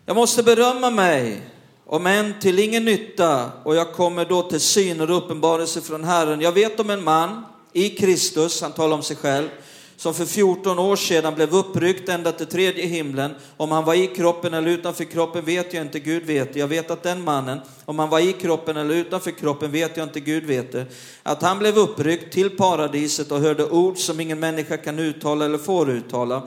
Jag 0.06 0.16
måste 0.16 0.42
berömma 0.42 0.90
mig 0.90 1.40
om 1.86 2.06
än 2.06 2.34
till 2.40 2.58
ingen 2.58 2.84
nytta, 2.84 3.50
och 3.64 3.76
jag 3.76 3.92
kommer 3.92 4.24
då 4.24 4.42
till 4.42 4.60
syner 4.60 5.10
och 5.10 5.16
uppenbarelse 5.16 5.80
från 5.80 6.04
Herren. 6.04 6.40
Jag 6.40 6.52
vet 6.52 6.80
om 6.80 6.90
en 6.90 7.04
man 7.04 7.44
i 7.72 7.88
Kristus, 7.88 8.62
han 8.62 8.72
talar 8.72 8.96
om 8.96 9.02
sig 9.02 9.16
själv, 9.16 9.48
som 9.96 10.14
för 10.14 10.24
14 10.24 10.78
år 10.78 10.96
sedan 10.96 11.34
blev 11.34 11.54
uppryckt 11.54 12.08
ända 12.08 12.32
till 12.32 12.46
tredje 12.46 12.86
himlen. 12.86 13.34
Om 13.56 13.70
han 13.70 13.84
var 13.84 13.94
i 13.94 14.06
kroppen 14.06 14.54
eller 14.54 14.70
utanför 14.70 15.04
kroppen 15.04 15.44
vet 15.44 15.74
jag 15.74 15.82
inte, 15.82 15.98
Gud 15.98 16.26
vet 16.26 16.56
Jag 16.56 16.68
vet 16.68 16.90
att 16.90 17.02
den 17.02 17.24
mannen, 17.24 17.60
om 17.84 17.98
han 17.98 18.08
var 18.08 18.20
i 18.20 18.32
kroppen 18.32 18.76
eller 18.76 18.94
utanför 18.94 19.30
kroppen 19.30 19.72
vet 19.72 19.96
jag 19.96 20.06
inte, 20.06 20.20
Gud 20.20 20.44
vet 20.44 20.72
det. 20.72 20.86
Att 21.22 21.42
han 21.42 21.58
blev 21.58 21.78
uppryckt 21.78 22.32
till 22.32 22.50
paradiset 22.50 23.32
och 23.32 23.40
hörde 23.40 23.64
ord 23.64 23.98
som 23.98 24.20
ingen 24.20 24.40
människa 24.40 24.76
kan 24.76 24.98
uttala 24.98 25.44
eller 25.44 25.58
får 25.58 25.90
uttala. 25.90 26.42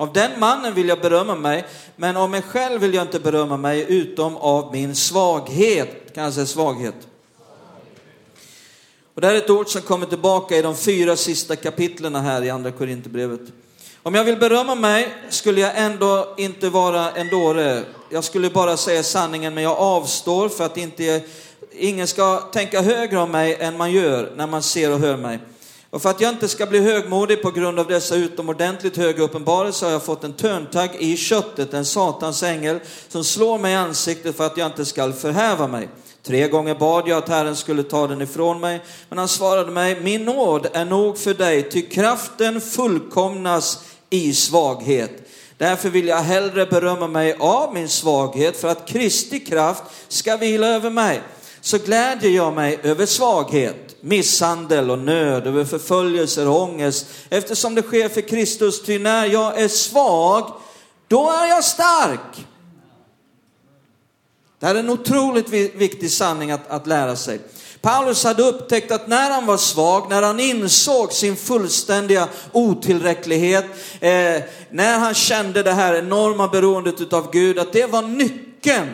Av 0.00 0.12
den 0.12 0.40
mannen 0.40 0.74
vill 0.74 0.88
jag 0.88 1.00
berömma 1.00 1.34
mig, 1.34 1.66
men 1.96 2.16
av 2.16 2.30
mig 2.30 2.42
själv 2.42 2.80
vill 2.80 2.94
jag 2.94 3.04
inte 3.04 3.20
berömma 3.20 3.56
mig 3.56 3.86
utom 3.88 4.36
av 4.36 4.72
min 4.72 4.94
svaghet. 4.94 6.14
Kan 6.14 6.24
jag 6.24 6.32
säga 6.32 6.46
svaghet? 6.46 6.94
Och 9.14 9.20
det 9.20 9.26
här 9.26 9.34
är 9.34 9.38
ett 9.38 9.50
ord 9.50 9.68
som 9.68 9.82
kommer 9.82 10.06
tillbaka 10.06 10.56
i 10.56 10.62
de 10.62 10.76
fyra 10.76 11.16
sista 11.16 11.56
kapitlen 11.56 12.14
här 12.14 12.42
i 12.42 12.50
Andra 12.50 12.72
Korinthierbrevet. 12.72 13.40
Om 14.02 14.14
jag 14.14 14.24
vill 14.24 14.36
berömma 14.36 14.74
mig 14.74 15.08
skulle 15.30 15.60
jag 15.60 15.72
ändå 15.74 16.34
inte 16.36 16.68
vara 16.68 17.10
en 17.10 17.28
dåre. 17.28 17.82
Jag 18.10 18.24
skulle 18.24 18.50
bara 18.50 18.76
säga 18.76 19.02
sanningen, 19.02 19.54
men 19.54 19.64
jag 19.64 19.78
avstår 19.78 20.48
för 20.48 20.64
att 20.64 20.76
inte, 20.76 21.22
ingen 21.72 22.06
ska 22.06 22.36
tänka 22.36 22.80
högre 22.82 23.18
om 23.18 23.30
mig 23.30 23.56
än 23.60 23.76
man 23.76 23.92
gör 23.92 24.32
när 24.36 24.46
man 24.46 24.62
ser 24.62 24.92
och 24.92 24.98
hör 24.98 25.16
mig. 25.16 25.38
Och 25.90 26.02
för 26.02 26.10
att 26.10 26.20
jag 26.20 26.32
inte 26.32 26.48
ska 26.48 26.66
bli 26.66 26.80
högmodig 26.80 27.42
på 27.42 27.50
grund 27.50 27.78
av 27.78 27.86
dessa 27.86 28.16
utomordentligt 28.16 28.96
höga 28.96 29.22
uppenbarelser 29.22 29.86
har 29.86 29.92
jag 29.92 30.02
fått 30.02 30.24
en 30.24 30.32
törntagg 30.32 30.90
i 30.98 31.16
köttet, 31.16 31.74
en 31.74 31.84
satans 31.84 32.42
ängel, 32.42 32.80
som 33.08 33.24
slår 33.24 33.58
mig 33.58 33.72
i 33.72 33.76
ansiktet 33.76 34.36
för 34.36 34.46
att 34.46 34.56
jag 34.56 34.66
inte 34.66 34.84
ska 34.84 35.12
förhäva 35.12 35.66
mig. 35.66 35.88
Tre 36.22 36.48
gånger 36.48 36.74
bad 36.74 37.08
jag 37.08 37.18
att 37.18 37.28
Herren 37.28 37.56
skulle 37.56 37.82
ta 37.82 38.06
den 38.06 38.22
ifrån 38.22 38.60
mig, 38.60 38.80
men 39.08 39.18
han 39.18 39.28
svarade 39.28 39.70
mig, 39.70 40.00
min 40.00 40.24
nåd 40.24 40.66
är 40.72 40.84
nog 40.84 41.18
för 41.18 41.34
dig, 41.34 41.70
ty 41.70 41.82
kraften 41.82 42.60
fullkomnas 42.60 43.84
i 44.10 44.34
svaghet. 44.34 45.12
Därför 45.58 45.90
vill 45.90 46.08
jag 46.08 46.22
hellre 46.22 46.66
berömma 46.66 47.06
mig 47.06 47.36
av 47.38 47.74
min 47.74 47.88
svaghet 47.88 48.56
för 48.56 48.68
att 48.68 48.88
Kristi 48.88 49.40
kraft 49.40 49.82
ska 50.08 50.36
vila 50.36 50.66
över 50.66 50.90
mig. 50.90 51.22
Så 51.60 51.78
glädjer 51.78 52.30
jag 52.30 52.52
mig 52.52 52.78
över 52.82 53.06
svaghet, 53.06 53.96
misshandel 54.00 54.90
och 54.90 54.98
nöd, 54.98 55.46
över 55.46 55.64
förföljelser 55.64 56.48
och 56.48 56.62
ångest, 56.62 57.06
eftersom 57.28 57.74
det 57.74 57.82
sker 57.82 58.08
för 58.08 58.20
Kristus, 58.20 58.82
ty 58.82 58.98
när 58.98 59.26
jag 59.26 59.60
är 59.60 59.68
svag, 59.68 60.52
då 61.08 61.30
är 61.30 61.46
jag 61.46 61.64
stark. 61.64 62.46
Det 64.58 64.66
här 64.66 64.74
är 64.74 64.78
en 64.78 64.90
otroligt 64.90 65.48
viktig 65.74 66.10
sanning 66.10 66.50
att, 66.50 66.70
att 66.70 66.86
lära 66.86 67.16
sig. 67.16 67.40
Paulus 67.80 68.24
hade 68.24 68.42
upptäckt 68.42 68.92
att 68.92 69.08
när 69.08 69.30
han 69.30 69.46
var 69.46 69.56
svag, 69.56 70.10
när 70.10 70.22
han 70.22 70.40
insåg 70.40 71.12
sin 71.12 71.36
fullständiga 71.36 72.28
otillräcklighet, 72.52 73.64
eh, 74.00 74.42
när 74.70 74.98
han 74.98 75.14
kände 75.14 75.62
det 75.62 75.72
här 75.72 75.94
enorma 75.94 76.48
beroendet 76.48 77.00
utav 77.00 77.30
Gud, 77.32 77.58
att 77.58 77.72
det 77.72 77.86
var 77.86 78.02
nyckeln 78.02 78.88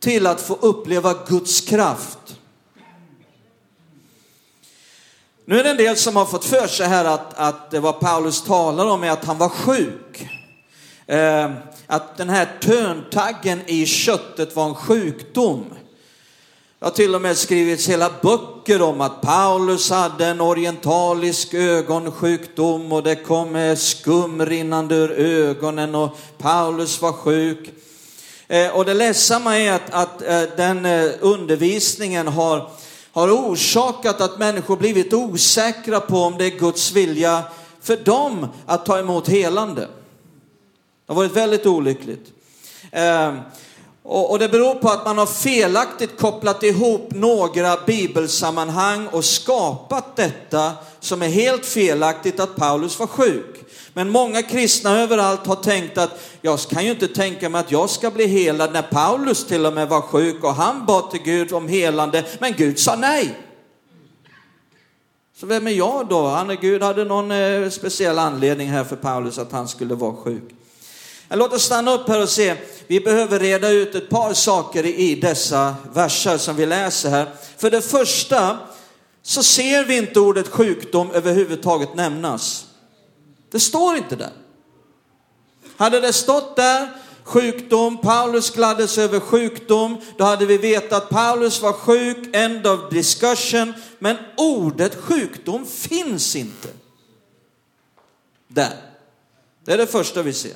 till 0.00 0.26
att 0.26 0.40
få 0.40 0.54
uppleva 0.54 1.14
Guds 1.28 1.60
kraft. 1.60 2.18
Nu 5.44 5.60
är 5.60 5.64
det 5.64 5.70
en 5.70 5.76
del 5.76 5.96
som 5.96 6.16
har 6.16 6.24
fått 6.24 6.44
för 6.44 6.66
sig 6.66 6.86
här 6.86 7.04
att, 7.04 7.34
att 7.34 7.74
vad 7.82 8.00
Paulus 8.00 8.42
talar 8.42 8.86
om 8.86 9.04
är 9.04 9.10
att 9.10 9.24
han 9.24 9.38
var 9.38 9.48
sjuk. 9.48 10.28
Eh, 11.06 11.50
att 11.86 12.16
den 12.16 12.28
här 12.30 12.48
töntaggen 12.60 13.60
i 13.66 13.86
köttet 13.86 14.56
var 14.56 14.66
en 14.68 14.74
sjukdom. 14.74 15.64
Det 16.78 16.84
har 16.84 16.90
till 16.90 17.14
och 17.14 17.22
med 17.22 17.36
skrivits 17.36 17.88
hela 17.88 18.10
böcker 18.22 18.82
om 18.82 19.00
att 19.00 19.20
Paulus 19.20 19.90
hade 19.90 20.26
en 20.26 20.40
orientalisk 20.40 21.54
ögonsjukdom 21.54 22.92
och 22.92 23.02
det 23.02 23.16
kom 23.16 23.56
eh, 23.56 23.76
skum 23.76 24.46
rinnande 24.46 24.94
ur 24.94 25.10
ögonen 25.10 25.94
och 25.94 26.18
Paulus 26.38 27.02
var 27.02 27.12
sjuk. 27.12 27.70
Eh, 28.50 28.76
och 28.76 28.84
det 28.84 28.94
ledsamma 28.94 29.58
är 29.58 29.72
att, 29.72 29.90
att 29.90 30.22
eh, 30.22 30.42
den 30.56 30.86
eh, 30.86 31.10
undervisningen 31.20 32.28
har, 32.28 32.70
har 33.12 33.28
orsakat 33.30 34.20
att 34.20 34.38
människor 34.38 34.76
blivit 34.76 35.12
osäkra 35.12 36.00
på 36.00 36.16
om 36.16 36.38
det 36.38 36.44
är 36.44 36.58
Guds 36.58 36.92
vilja 36.92 37.42
för 37.82 37.96
dem 37.96 38.46
att 38.66 38.86
ta 38.86 38.98
emot 38.98 39.28
helande. 39.28 39.80
Det 39.80 41.12
har 41.12 41.14
varit 41.14 41.36
väldigt 41.36 41.66
olyckligt. 41.66 42.26
Och, 44.02 44.38
det 44.38 44.48
beror 44.48 44.74
på 44.74 44.88
att 44.88 45.04
man 45.04 45.18
har 45.18 45.26
felaktigt 45.26 46.18
kopplat 46.18 46.62
ihop 46.62 47.08
några 47.10 47.76
bibelsammanhang 47.86 49.06
och 49.06 49.24
skapat 49.24 50.16
detta 50.16 50.72
som 51.00 51.22
är 51.22 51.28
helt 51.28 51.66
felaktigt 51.66 52.40
att 52.40 52.56
Paulus 52.56 52.98
var 52.98 53.06
sjuk. 53.06 53.67
Men 53.94 54.10
många 54.10 54.42
kristna 54.42 55.00
överallt 55.00 55.46
har 55.46 55.56
tänkt 55.56 55.98
att 55.98 56.20
jag 56.42 56.60
kan 56.60 56.84
ju 56.84 56.90
inte 56.90 57.08
tänka 57.08 57.48
mig 57.48 57.60
att 57.60 57.72
jag 57.72 57.90
ska 57.90 58.10
bli 58.10 58.26
helad 58.26 58.72
när 58.72 58.82
Paulus 58.82 59.46
till 59.46 59.66
och 59.66 59.72
med 59.72 59.88
var 59.88 60.00
sjuk 60.00 60.44
och 60.44 60.54
han 60.54 60.86
bad 60.86 61.10
till 61.10 61.22
Gud 61.22 61.52
om 61.52 61.68
helande, 61.68 62.24
men 62.38 62.52
Gud 62.52 62.78
sa 62.78 62.96
nej. 62.96 63.34
Så 65.40 65.46
vem 65.46 65.66
är 65.66 65.70
jag 65.70 66.08
då? 66.08 66.26
Han, 66.26 66.56
Gud 66.60 66.82
hade 66.82 67.04
någon 67.04 67.30
eh, 67.30 67.70
speciell 67.70 68.18
anledning 68.18 68.68
här 68.68 68.84
för 68.84 68.96
Paulus 68.96 69.38
att 69.38 69.52
han 69.52 69.68
skulle 69.68 69.94
vara 69.94 70.16
sjuk. 70.16 70.54
Låt 71.30 71.52
oss 71.52 71.62
stanna 71.62 71.94
upp 71.94 72.08
här 72.08 72.22
och 72.22 72.28
se. 72.28 72.56
Vi 72.86 73.00
behöver 73.00 73.38
reda 73.38 73.68
ut 73.68 73.94
ett 73.94 74.08
par 74.08 74.34
saker 74.34 74.86
i 74.86 75.14
dessa 75.14 75.74
verser 75.92 76.38
som 76.38 76.56
vi 76.56 76.66
läser 76.66 77.10
här. 77.10 77.28
För 77.56 77.70
det 77.70 77.82
första 77.82 78.58
så 79.22 79.42
ser 79.42 79.84
vi 79.84 79.96
inte 79.96 80.20
ordet 80.20 80.48
sjukdom 80.48 81.10
överhuvudtaget 81.10 81.94
nämnas. 81.94 82.67
Det 83.50 83.60
står 83.60 83.96
inte 83.96 84.16
där. 84.16 84.32
Hade 85.76 86.00
det 86.00 86.12
stått 86.12 86.56
där 86.56 86.88
sjukdom, 87.28 88.00
Paulus 88.00 88.50
gladdes 88.50 88.98
över 88.98 89.20
sjukdom, 89.20 90.00
då 90.16 90.24
hade 90.24 90.46
vi 90.46 90.58
vetat 90.58 91.02
att 91.02 91.08
Paulus 91.08 91.62
var 91.62 91.72
sjuk, 91.72 92.28
end 92.32 92.66
of 92.66 92.90
discussion. 92.90 93.74
Men 93.98 94.16
ordet 94.36 94.94
sjukdom 94.94 95.66
finns 95.66 96.36
inte 96.36 96.68
där. 98.48 98.76
Det 99.64 99.72
är 99.72 99.78
det 99.78 99.86
första 99.86 100.22
vi 100.22 100.32
ser. 100.32 100.52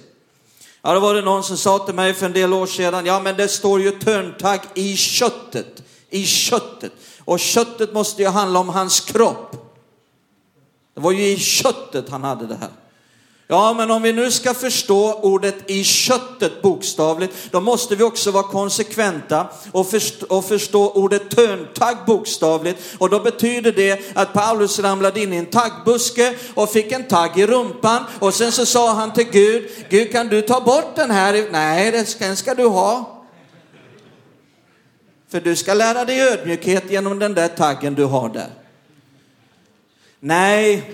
Ja, 0.83 0.95
då 0.95 1.01
var 1.01 1.15
det 1.15 1.23
någon 1.23 1.45
som 1.45 1.57
sa 1.57 1.79
till 1.79 1.95
mig 1.95 2.15
för 2.15 2.27
en 2.27 2.33
del 2.33 2.53
år 2.53 2.67
sedan, 2.67 3.07
ja 3.07 3.21
men 3.21 3.37
det 3.37 3.49
står 3.49 3.81
ju 3.81 3.91
törntagg 3.91 4.61
i 4.75 4.97
köttet, 4.97 5.83
i 6.11 6.27
köttet. 6.27 6.93
Och 7.25 7.41
köttet 7.41 7.93
måste 7.93 8.23
ju 8.23 8.29
handla 8.29 8.59
om 8.59 8.69
hans 8.69 9.01
kropp. 9.01 9.57
Det 10.95 11.01
var 11.01 11.13
ju 11.13 11.27
i 11.27 11.37
köttet 11.37 12.09
han 12.09 12.25
hade 12.25 12.47
det 12.47 12.55
här. 12.55 12.71
Ja, 13.47 13.75
men 13.75 13.91
om 13.91 14.03
vi 14.03 14.13
nu 14.13 14.31
ska 14.31 14.55
förstå 14.55 15.13
ordet 15.13 15.71
i 15.71 15.85
köttet 15.85 16.63
bokstavligt, 16.63 17.35
då 17.51 17.61
måste 17.61 17.97
vi 17.97 18.05
också 18.05 18.31
vara 18.31 18.43
konsekventa 18.43 19.47
och 19.73 19.91
förstå, 19.91 20.27
och 20.29 20.45
förstå 20.45 20.91
ordet 20.91 21.31
töntagg 21.31 21.97
bokstavligt. 22.07 22.81
Och 22.99 23.11
då 23.11 23.21
betyder 23.21 23.73
det 23.73 24.17
att 24.17 24.33
Paulus 24.33 24.79
ramlade 24.79 25.21
in 25.21 25.33
i 25.33 25.37
en 25.37 25.47
taggbuske 25.47 26.35
och 26.55 26.71
fick 26.71 26.93
en 26.93 27.09
tagg 27.09 27.39
i 27.39 27.47
rumpan 27.47 28.05
och 28.19 28.35
sen 28.35 28.53
så 28.53 28.67
sa 28.67 28.93
han 28.93 29.13
till 29.13 29.31
Gud, 29.31 29.71
Gud 29.91 30.13
kan 30.13 30.29
du 30.29 30.43
ta 30.43 30.61
bort 30.61 30.97
den 30.97 31.11
här? 31.11 31.49
Nej, 31.51 32.07
den 32.19 32.37
ska 32.37 32.55
du 32.55 32.67
ha. 32.67 33.25
För 35.31 35.41
du 35.41 35.57
ska 35.57 35.75
lära 35.75 36.05
dig 36.05 36.21
ödmjukhet 36.21 36.91
genom 36.91 37.19
den 37.19 37.35
där 37.35 37.49
taggen 37.49 37.95
du 37.95 38.05
har 38.05 38.29
där. 38.29 38.51
Nej, 40.21 40.93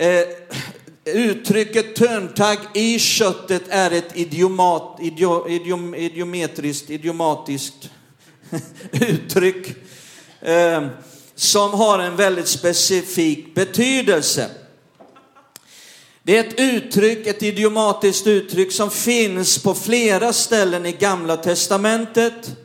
eh, 0.00 0.26
uttrycket 1.04 1.94
törntagg 1.94 2.58
i 2.74 2.98
köttet 2.98 3.62
är 3.68 3.90
ett 3.90 4.16
idiomat, 4.16 4.98
idio, 5.00 5.48
idiom, 5.48 5.94
idiometriskt, 5.94 6.90
idiomatiskt 6.90 7.90
uttryck 8.92 9.76
eh, 10.40 10.86
som 11.34 11.70
har 11.70 11.98
en 11.98 12.16
väldigt 12.16 12.48
specifik 12.48 13.54
betydelse. 13.54 14.50
Det 16.22 16.36
är 16.36 16.44
ett 16.44 16.60
uttryck, 16.60 17.26
ett 17.26 17.42
idiomatiskt 17.42 18.26
uttryck 18.26 18.72
som 18.72 18.90
finns 18.90 19.62
på 19.62 19.74
flera 19.74 20.32
ställen 20.32 20.86
i 20.86 20.92
Gamla 20.92 21.36
Testamentet. 21.36 22.56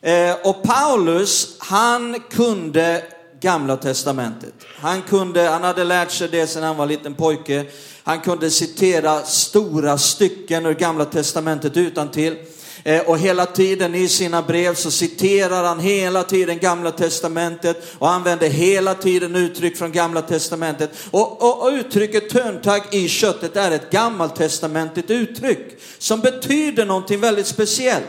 Eh, 0.00 0.34
och 0.44 0.62
Paulus, 0.62 1.56
han 1.58 2.20
kunde 2.30 3.04
Gamla 3.40 3.76
Testamentet. 3.76 4.54
Han, 4.76 5.02
kunde, 5.02 5.42
han 5.42 5.62
hade 5.62 5.84
lärt 5.84 6.10
sig 6.10 6.28
det 6.28 6.46
sedan 6.46 6.62
han 6.62 6.76
var 6.76 6.86
liten 6.86 7.14
pojke. 7.14 7.64
Han 8.02 8.20
kunde 8.20 8.50
citera 8.50 9.22
stora 9.22 9.98
stycken 9.98 10.66
ur 10.66 10.74
Gamla 10.74 11.04
Testamentet 11.04 11.76
utan 11.76 12.10
till. 12.10 12.36
Eh, 12.84 13.00
och 13.00 13.18
hela 13.18 13.46
tiden 13.46 13.94
i 13.94 14.08
sina 14.08 14.42
brev 14.42 14.74
så 14.74 14.90
citerar 14.90 15.64
han 15.64 15.80
hela 15.80 16.22
tiden 16.22 16.58
Gamla 16.58 16.90
Testamentet 16.90 17.96
och 17.98 18.10
använder 18.10 18.48
hela 18.48 18.94
tiden 18.94 19.36
uttryck 19.36 19.76
från 19.76 19.92
Gamla 19.92 20.22
Testamentet. 20.22 20.90
Och, 21.10 21.42
och, 21.42 21.62
och 21.62 21.72
uttrycket 21.72 22.30
töntagg 22.30 22.82
i 22.90 23.08
köttet 23.08 23.56
är 23.56 23.70
ett 23.70 23.90
gammaltestamentligt 23.90 25.10
uttryck 25.10 25.80
som 25.98 26.20
betyder 26.20 26.86
någonting 26.86 27.20
väldigt 27.20 27.46
speciellt. 27.46 28.06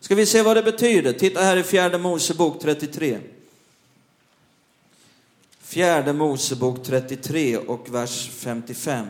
Ska 0.00 0.14
vi 0.14 0.26
se 0.26 0.42
vad 0.42 0.56
det 0.56 0.62
betyder? 0.62 1.12
Titta 1.12 1.40
här 1.40 1.56
i 1.56 1.62
fjärde 1.62 1.98
Mosebok 1.98 2.62
33. 2.62 3.18
Fjärde 5.66 6.12
Mosebok 6.12 6.84
33 6.84 7.56
och 7.56 7.94
vers 7.94 8.30
55. 8.32 9.06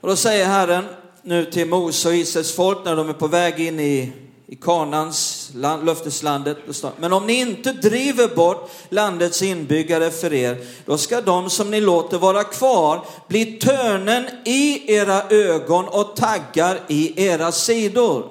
Och 0.00 0.08
då 0.08 0.16
säger 0.16 0.46
Herren 0.46 0.84
nu 1.22 1.44
till 1.44 1.68
Mose 1.68 2.08
och 2.08 2.14
Israels 2.14 2.54
folk 2.54 2.84
när 2.84 2.96
de 2.96 3.08
är 3.08 3.12
på 3.12 3.26
väg 3.26 3.60
in 3.60 3.80
i, 3.80 4.12
i 4.50 4.56
Kanans 4.56 5.50
land, 5.54 5.86
löfteslandet. 5.86 6.58
Men 6.98 7.12
om 7.12 7.26
ni 7.26 7.40
inte 7.40 7.72
driver 7.72 8.28
bort 8.28 8.70
landets 8.88 9.42
inbyggare 9.42 10.10
för 10.10 10.32
er, 10.32 10.56
då 10.84 10.98
ska 10.98 11.20
de 11.20 11.50
som 11.50 11.70
ni 11.70 11.80
låter 11.80 12.18
vara 12.18 12.44
kvar 12.44 13.04
bli 13.28 13.44
törnen 13.44 14.24
i 14.44 14.92
era 14.94 15.22
ögon 15.30 15.84
och 15.88 16.16
taggar 16.16 16.80
i 16.88 17.24
era 17.26 17.52
sidor. 17.52 18.26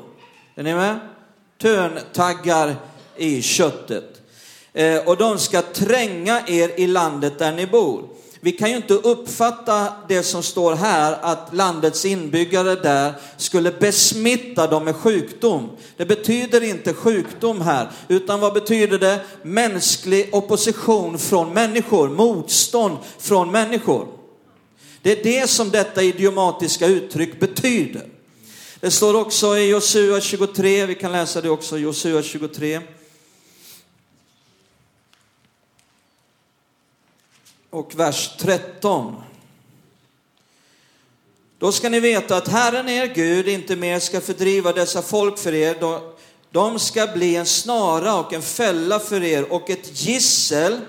Är 0.55 0.63
ni 0.63 0.73
med? 0.73 0.99
Törntaggar 1.61 2.75
i 3.15 3.41
köttet. 3.41 4.21
Eh, 4.73 5.07
och 5.07 5.17
de 5.17 5.37
ska 5.37 5.61
tränga 5.61 6.47
er 6.47 6.79
i 6.79 6.87
landet 6.87 7.39
där 7.39 7.51
ni 7.51 7.67
bor. 7.67 8.03
Vi 8.41 8.51
kan 8.51 8.69
ju 8.69 8.75
inte 8.75 8.93
uppfatta 8.93 9.93
det 10.07 10.23
som 10.23 10.43
står 10.43 10.75
här 10.75 11.17
att 11.21 11.49
landets 11.53 12.05
inbyggare 12.05 12.75
där 12.75 13.13
skulle 13.37 13.71
besmitta 13.71 14.67
dem 14.67 14.83
med 14.83 14.95
sjukdom. 14.95 15.69
Det 15.97 16.05
betyder 16.05 16.63
inte 16.63 16.93
sjukdom 16.93 17.61
här, 17.61 17.91
utan 18.07 18.39
vad 18.39 18.53
betyder 18.53 18.99
det? 18.99 19.19
Mänsklig 19.43 20.29
opposition 20.31 21.19
från 21.19 21.53
människor, 21.53 22.09
motstånd 22.09 22.97
från 23.19 23.51
människor. 23.51 24.07
Det 25.01 25.19
är 25.19 25.23
det 25.23 25.49
som 25.49 25.69
detta 25.69 26.03
idiomatiska 26.03 26.87
uttryck 26.87 27.39
betyder. 27.39 28.05
Det 28.79 28.91
står 28.91 29.13
också 29.13 29.57
i 29.57 29.69
Josua 29.69 30.21
23, 30.21 30.85
vi 30.85 30.95
kan 30.95 31.11
läsa 31.11 31.41
det 31.41 31.49
också, 31.49 31.77
Josua 31.77 32.21
23. 32.21 32.81
Och 37.77 37.95
vers 37.95 38.31
13. 38.37 39.15
Då 41.59 41.71
ska 41.71 41.89
ni 41.89 41.99
veta 41.99 42.37
att 42.37 42.47
Herren 42.47 42.89
er 42.89 43.05
Gud 43.05 43.47
inte 43.47 43.75
mer 43.75 43.99
ska 43.99 44.21
fördriva 44.21 44.73
dessa 44.73 45.01
folk 45.01 45.37
för 45.37 45.53
er. 45.53 45.75
De 46.51 46.79
ska 46.79 47.07
bli 47.07 47.35
en 47.35 47.45
snara 47.45 48.15
och 48.15 48.33
en 48.33 48.41
fälla 48.41 48.99
för 48.99 49.23
er 49.23 49.51
och 49.53 49.69
ett 49.69 50.01
gissel 50.05 50.79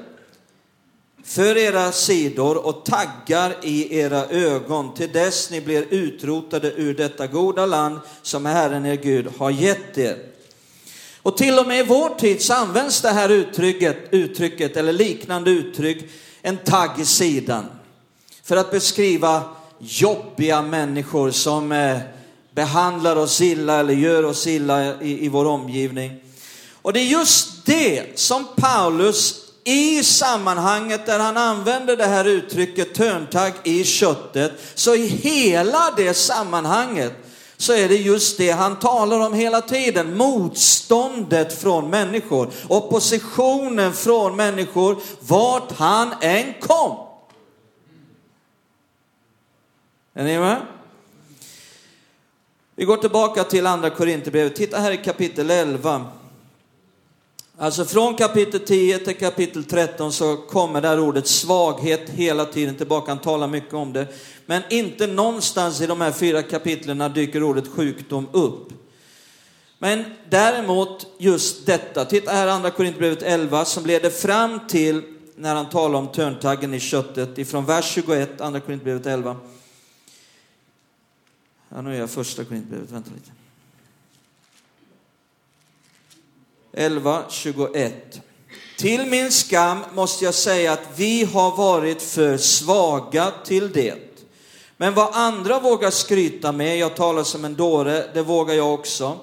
för 1.24 1.56
era 1.56 1.92
sidor 1.92 2.66
och 2.66 2.84
taggar 2.84 3.56
i 3.62 3.98
era 3.98 4.26
ögon 4.26 4.94
till 4.94 5.12
dess 5.12 5.50
ni 5.50 5.60
blir 5.60 5.86
utrotade 5.90 6.72
ur 6.72 6.94
detta 6.94 7.26
goda 7.26 7.66
land 7.66 7.98
som 8.22 8.46
Herren 8.46 8.86
er 8.86 8.96
Gud 8.96 9.28
har 9.38 9.50
gett 9.50 9.98
er. 9.98 10.18
Och 11.22 11.36
till 11.36 11.58
och 11.58 11.66
med 11.66 11.78
i 11.78 11.82
vår 11.82 12.08
tid 12.08 12.42
så 12.42 12.54
används 12.54 13.00
det 13.00 13.10
här 13.10 13.28
uttrycket, 13.28 13.96
uttrycket 14.10 14.76
eller 14.76 14.92
liknande 14.92 15.50
uttryck 15.50 16.10
en 16.48 16.56
tagg 16.56 16.90
i 17.00 17.04
sidan 17.04 17.64
för 18.42 18.56
att 18.56 18.70
beskriva 18.70 19.42
jobbiga 19.78 20.62
människor 20.62 21.30
som 21.30 21.72
eh, 21.72 21.98
behandlar 22.54 23.16
oss 23.16 23.40
illa 23.40 23.80
eller 23.80 23.94
gör 23.94 24.24
oss 24.24 24.46
illa 24.46 25.02
i, 25.02 25.24
i 25.24 25.28
vår 25.28 25.44
omgivning. 25.44 26.20
Och 26.82 26.92
det 26.92 27.00
är 27.00 27.04
just 27.04 27.66
det 27.66 28.18
som 28.18 28.46
Paulus 28.56 29.34
i 29.64 30.02
sammanhanget 30.02 31.06
där 31.06 31.18
han 31.18 31.36
använder 31.36 31.96
det 31.96 32.06
här 32.06 32.24
uttrycket 32.24 32.94
törntagg 32.94 33.52
i 33.64 33.84
köttet, 33.84 34.52
så 34.74 34.94
i 34.94 35.06
hela 35.06 35.94
det 35.96 36.14
sammanhanget 36.14 37.12
så 37.60 37.72
är 37.72 37.88
det 37.88 37.96
just 37.96 38.38
det 38.38 38.50
han 38.50 38.78
talar 38.78 39.26
om 39.26 39.32
hela 39.32 39.60
tiden. 39.60 40.16
Motståndet 40.16 41.60
från 41.60 41.90
människor, 41.90 42.50
oppositionen 42.68 43.92
från 43.92 44.36
människor, 44.36 44.96
vart 45.20 45.72
han 45.72 46.14
än 46.20 46.54
kom. 46.60 46.96
Är 50.14 50.24
ni 50.24 50.38
med? 50.38 50.56
Vi 52.74 52.84
går 52.84 52.96
tillbaka 52.96 53.44
till 53.44 53.66
andra 53.66 53.90
Korinthierbrevet. 53.90 54.56
Titta 54.56 54.78
här 54.78 54.92
i 54.92 54.96
kapitel 54.96 55.50
11. 55.50 56.06
Alltså 57.60 57.84
från 57.84 58.14
kapitel 58.14 58.60
10 58.60 58.98
till 58.98 59.16
kapitel 59.16 59.64
13 59.64 60.12
så 60.12 60.36
kommer 60.36 60.80
det 60.80 60.88
här 60.88 61.00
ordet 61.00 61.26
svaghet 61.26 62.10
hela 62.10 62.44
tiden 62.44 62.74
tillbaka. 62.74 63.10
Han 63.10 63.18
talar 63.18 63.48
mycket 63.48 63.74
om 63.74 63.92
det. 63.92 64.06
Men 64.46 64.62
inte 64.70 65.06
någonstans 65.06 65.80
i 65.80 65.86
de 65.86 66.00
här 66.00 66.12
fyra 66.12 66.42
kapitlen 66.42 67.12
dyker 67.14 67.42
ordet 67.42 67.68
sjukdom 67.68 68.28
upp. 68.32 68.68
Men 69.78 70.04
däremot 70.28 71.06
just 71.18 71.66
detta, 71.66 72.04
titta 72.04 72.32
här 72.32 72.48
andra 72.48 72.70
Korinthierbrevet 72.70 73.22
11 73.22 73.64
som 73.64 73.86
leder 73.86 74.10
fram 74.10 74.60
till 74.68 75.02
när 75.36 75.54
han 75.54 75.68
talar 75.68 75.98
om 75.98 76.08
törntaggen 76.08 76.74
i 76.74 76.80
köttet 76.80 77.38
ifrån 77.38 77.64
vers 77.64 77.84
21, 77.84 78.40
andra 78.40 78.60
Korinthierbrevet 78.60 79.06
11. 79.06 79.36
Ja, 81.68 81.82
nu 81.82 81.94
är 81.94 81.98
jag 81.98 82.10
första 82.10 82.44
Korinthierbrevet, 82.44 82.90
vänta 82.90 83.10
lite. 83.14 83.30
11, 86.78 87.22
21. 87.28 88.20
Till 88.76 89.06
min 89.06 89.32
skam 89.32 89.78
måste 89.94 90.24
jag 90.24 90.34
säga 90.34 90.72
att 90.72 90.88
vi 90.96 91.24
har 91.24 91.56
varit 91.56 92.02
för 92.02 92.36
svaga 92.36 93.32
till 93.44 93.72
det. 93.72 93.94
Men 94.76 94.94
vad 94.94 95.08
andra 95.12 95.60
vågar 95.60 95.90
skryta 95.90 96.52
med, 96.52 96.78
jag 96.78 96.96
talar 96.96 97.22
som 97.22 97.44
en 97.44 97.54
dåre, 97.54 98.04
det 98.14 98.22
vågar 98.22 98.54
jag 98.54 98.74
också. 98.74 99.18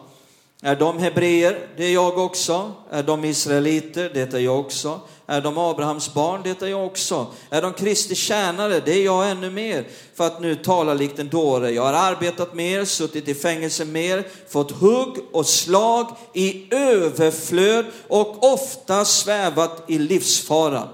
Är 0.66 0.76
de 0.76 1.00
hebreer? 1.00 1.68
Det 1.78 1.86
är 1.86 1.94
jag 1.94 2.18
också. 2.18 2.72
Är 2.92 3.04
de 3.04 3.26
israeliter? 3.26 4.12
Det 4.14 4.34
är 4.34 4.40
jag 4.40 4.60
också. 4.60 5.00
Är 5.28 5.42
de 5.42 5.58
Abrahams 5.58 6.14
barn? 6.14 6.42
Det 6.44 6.62
är 6.62 6.68
jag 6.68 6.86
också. 6.86 7.28
Är 7.50 7.62
de 7.62 7.74
Kristi 7.74 8.16
tjänare? 8.16 8.80
Det 8.86 8.94
är 8.94 9.06
jag 9.06 9.32
ännu 9.32 9.50
mer. 9.50 9.88
För 10.16 10.28
att 10.28 10.42
nu 10.42 10.56
tala 10.56 10.94
likt 10.94 11.20
en 11.20 11.30
dåre. 11.30 11.72
Jag 11.72 11.84
har 11.84 11.94
arbetat 11.94 12.54
mer, 12.54 12.86
suttit 12.86 13.28
i 13.28 13.34
fängelse 13.34 13.86
mer, 13.86 14.28
fått 14.50 14.72
hugg 14.72 15.18
och 15.32 15.46
slag 15.46 16.08
i 16.34 16.76
överflöd 16.76 17.86
och 18.08 18.54
ofta 18.54 19.06
svävat 19.06 19.84
i 19.88 20.00
livsfara. 20.00 20.88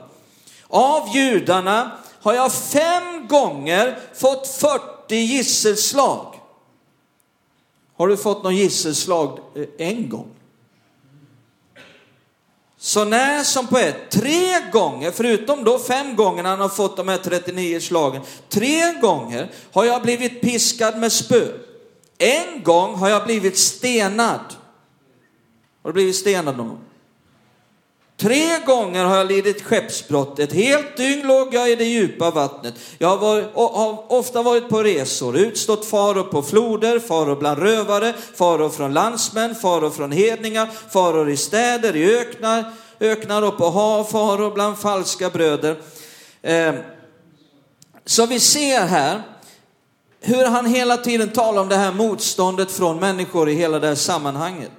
Av 0.68 1.16
judarna 1.16 1.92
har 2.22 2.34
jag 2.34 2.54
fem 2.54 3.28
gånger 3.28 4.00
fått 4.16 4.48
40 4.48 5.16
gisselslag. 5.16 6.31
Har 8.02 8.08
du 8.08 8.18
fått 8.18 8.44
någon 8.44 8.56
gisselslag 8.56 9.40
eh, 9.56 9.88
en 9.88 10.10
gång? 10.10 10.28
Så 12.78 13.06
när 13.06 13.44
som 13.44 13.68
på 13.68 13.78
ett, 13.78 14.10
tre 14.10 14.72
gånger, 14.72 15.12
förutom 15.12 15.64
då 15.64 15.80
fem 15.80 16.16
gånger 16.16 16.44
han 16.44 16.60
har 16.60 16.70
fått 16.70 16.98
de 16.98 17.08
här 17.08 17.18
39 17.18 17.80
slagen, 17.80 18.22
tre 18.50 18.94
gånger 19.02 19.52
har 19.72 19.86
jag 19.86 20.02
blivit 20.02 20.42
piskad 20.42 20.98
med 20.98 21.12
spö. 21.12 21.48
En 22.18 22.64
gång 22.64 22.96
har 22.96 23.10
jag 23.10 23.26
blivit 23.26 23.58
stenad. 23.58 24.56
Har 25.84 25.90
du 25.90 25.94
blivit 25.94 26.16
stenad 26.16 26.58
någon 26.58 26.68
gång? 26.68 26.82
Tre 28.22 28.60
gånger 28.66 29.04
har 29.06 29.18
jag 29.18 29.28
lidit 29.28 29.62
skeppsbrott. 29.62 30.40
Ett 30.40 30.54
helt 30.54 30.98
dygn 30.98 31.28
låg 31.28 31.54
jag 31.54 31.72
i 31.72 31.76
det 31.76 31.84
djupa 31.84 32.32
vattnet. 32.32 32.74
Jag 32.98 33.08
har, 33.08 33.18
varit, 33.18 33.56
har 33.56 34.12
ofta 34.12 34.44
varit 34.44 34.70
på 34.70 34.84
resor, 34.84 35.38
utstått 35.38 35.86
faror 35.86 36.24
på 36.24 36.42
floder, 36.42 37.00
faror 37.00 37.36
bland 37.36 37.60
rövare, 37.60 38.14
faror 38.36 38.70
från 38.70 38.94
landsmän, 38.94 39.56
faror 39.56 39.90
från 39.90 40.12
hedningar, 40.12 40.70
faror 40.90 41.30
i 41.30 41.38
städer, 41.38 41.96
i 41.96 42.18
öknar, 42.18 42.74
öknar 43.00 43.42
och 43.42 43.58
på 43.58 43.70
hav, 43.70 44.04
faror 44.04 44.52
bland 44.52 44.78
falska 44.78 45.30
bröder. 45.30 45.78
Eh, 46.42 46.74
så 48.06 48.26
vi 48.26 48.40
ser 48.40 48.86
här 48.86 49.22
hur 50.20 50.46
han 50.46 50.66
hela 50.66 50.98
tiden 50.98 51.30
talar 51.30 51.62
om 51.62 51.70
det 51.70 51.78
här 51.78 51.94
motståndet 51.94 52.72
från 52.72 53.00
människor 53.00 53.50
i 53.50 53.54
hela 53.54 53.80
det 53.80 53.88
här 53.88 53.96
sammanhanget. 53.96 54.72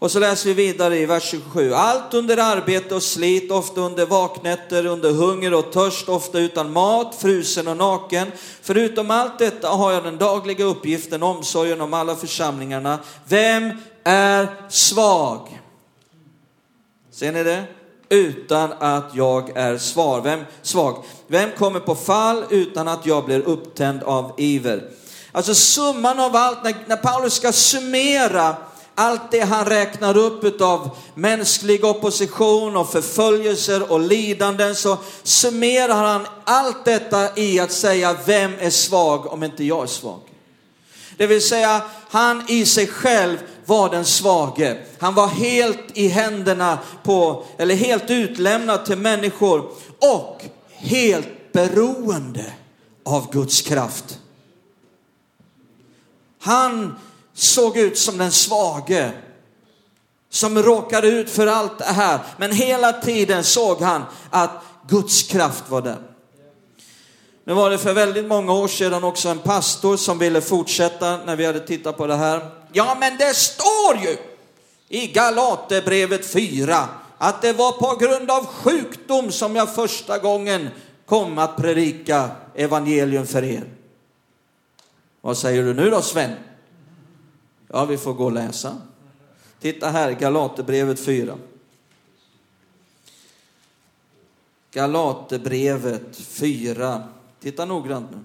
Och 0.00 0.10
så 0.10 0.18
läser 0.18 0.48
vi 0.48 0.54
vidare 0.54 0.98
i 0.98 1.06
vers 1.06 1.22
27. 1.22 1.72
Allt 1.72 2.14
under 2.14 2.36
arbete 2.36 2.94
och 2.94 3.02
slit, 3.02 3.50
ofta 3.50 3.80
under 3.80 4.06
vaknätter, 4.06 4.86
under 4.86 5.12
hunger 5.12 5.54
och 5.54 5.72
törst, 5.72 6.08
ofta 6.08 6.38
utan 6.38 6.72
mat, 6.72 7.14
frusen 7.14 7.68
och 7.68 7.76
naken. 7.76 8.32
Förutom 8.62 9.10
allt 9.10 9.38
detta 9.38 9.68
har 9.68 9.92
jag 9.92 10.04
den 10.04 10.18
dagliga 10.18 10.64
uppgiften, 10.64 11.22
omsorgen 11.22 11.80
om 11.80 11.94
alla 11.94 12.16
församlingarna. 12.16 12.98
Vem 13.28 13.72
är 14.04 14.48
svag? 14.68 15.60
Ser 17.12 17.32
ni 17.32 17.42
det? 17.42 17.64
Utan 18.08 18.72
att 18.78 19.10
jag 19.14 19.56
är 19.56 19.78
svag. 19.78 20.22
Vem, 20.22 20.40
svag. 20.62 21.04
Vem 21.26 21.50
kommer 21.58 21.80
på 21.80 21.94
fall 21.94 22.44
utan 22.50 22.88
att 22.88 23.06
jag 23.06 23.24
blir 23.24 23.40
upptänd 23.40 24.02
av 24.02 24.32
iver? 24.36 24.90
Alltså 25.32 25.54
summan 25.54 26.20
av 26.20 26.36
allt, 26.36 26.64
när, 26.64 26.74
när 26.86 26.96
Paulus 26.96 27.34
ska 27.34 27.52
summera 27.52 28.56
allt 28.98 29.30
det 29.30 29.40
han 29.40 29.64
räknar 29.64 30.16
upp 30.16 30.60
av 30.60 30.90
mänsklig 31.14 31.84
opposition 31.84 32.76
och 32.76 32.92
förföljelser 32.92 33.92
och 33.92 34.00
lidanden 34.00 34.74
så 34.74 34.98
summerar 35.22 35.94
han 35.94 36.26
allt 36.44 36.84
detta 36.84 37.36
i 37.36 37.60
att 37.60 37.72
säga 37.72 38.16
vem 38.26 38.52
är 38.58 38.70
svag 38.70 39.32
om 39.32 39.42
inte 39.42 39.64
jag 39.64 39.82
är 39.82 39.86
svag. 39.86 40.20
Det 41.16 41.26
vill 41.26 41.48
säga 41.48 41.82
han 42.10 42.44
i 42.48 42.66
sig 42.66 42.86
själv 42.86 43.38
var 43.64 43.90
den 43.90 44.04
svage. 44.04 44.78
Han 44.98 45.14
var 45.14 45.28
helt 45.28 45.84
i 45.92 46.08
händerna 46.08 46.78
på, 47.02 47.44
eller 47.58 47.74
helt 47.74 48.10
utlämnad 48.10 48.86
till 48.86 48.98
människor 48.98 49.70
och 49.98 50.42
helt 50.76 51.52
beroende 51.52 52.52
av 53.04 53.32
Guds 53.32 53.62
kraft. 53.62 54.18
Han 56.40 56.94
såg 57.38 57.76
ut 57.76 57.98
som 57.98 58.18
den 58.18 58.32
svage 58.32 59.12
som 60.30 60.62
råkade 60.62 61.08
ut 61.08 61.30
för 61.30 61.46
allt 61.46 61.78
det 61.78 61.84
här. 61.84 62.18
Men 62.36 62.52
hela 62.52 62.92
tiden 62.92 63.44
såg 63.44 63.80
han 63.80 64.02
att 64.30 64.50
Guds 64.88 65.22
kraft 65.22 65.64
var 65.68 65.82
där. 65.82 65.98
Nu 67.44 67.54
var 67.54 67.70
det 67.70 67.78
för 67.78 67.92
väldigt 67.92 68.26
många 68.26 68.52
år 68.52 68.68
sedan 68.68 69.04
också 69.04 69.28
en 69.28 69.38
pastor 69.38 69.96
som 69.96 70.18
ville 70.18 70.40
fortsätta 70.40 71.16
när 71.16 71.36
vi 71.36 71.46
hade 71.46 71.60
tittat 71.60 71.96
på 71.96 72.06
det 72.06 72.16
här. 72.16 72.50
Ja, 72.72 72.96
men 73.00 73.16
det 73.16 73.34
står 73.34 73.96
ju 74.02 74.16
i 74.88 75.06
Galaterbrevet 75.06 76.32
4 76.32 76.88
att 77.18 77.42
det 77.42 77.52
var 77.52 77.72
på 77.72 77.96
grund 77.96 78.30
av 78.30 78.46
sjukdom 78.46 79.32
som 79.32 79.56
jag 79.56 79.74
första 79.74 80.18
gången 80.18 80.68
kom 81.06 81.38
att 81.38 81.56
predika 81.56 82.30
evangelium 82.54 83.26
för 83.26 83.44
er. 83.44 83.64
Vad 85.20 85.38
säger 85.38 85.62
du 85.62 85.74
nu 85.74 85.90
då 85.90 86.02
Sven? 86.02 86.30
Ja, 87.68 87.84
vi 87.84 87.98
får 87.98 88.14
gå 88.14 88.24
och 88.24 88.32
läsa. 88.32 88.76
Titta 89.60 89.88
här, 89.88 90.12
Galaterbrevet 90.12 91.00
4. 91.00 91.38
Galaterbrevet 94.70 96.16
4. 96.16 97.08
Titta 97.40 97.64
noggrant 97.64 98.10
nu. 98.10 98.18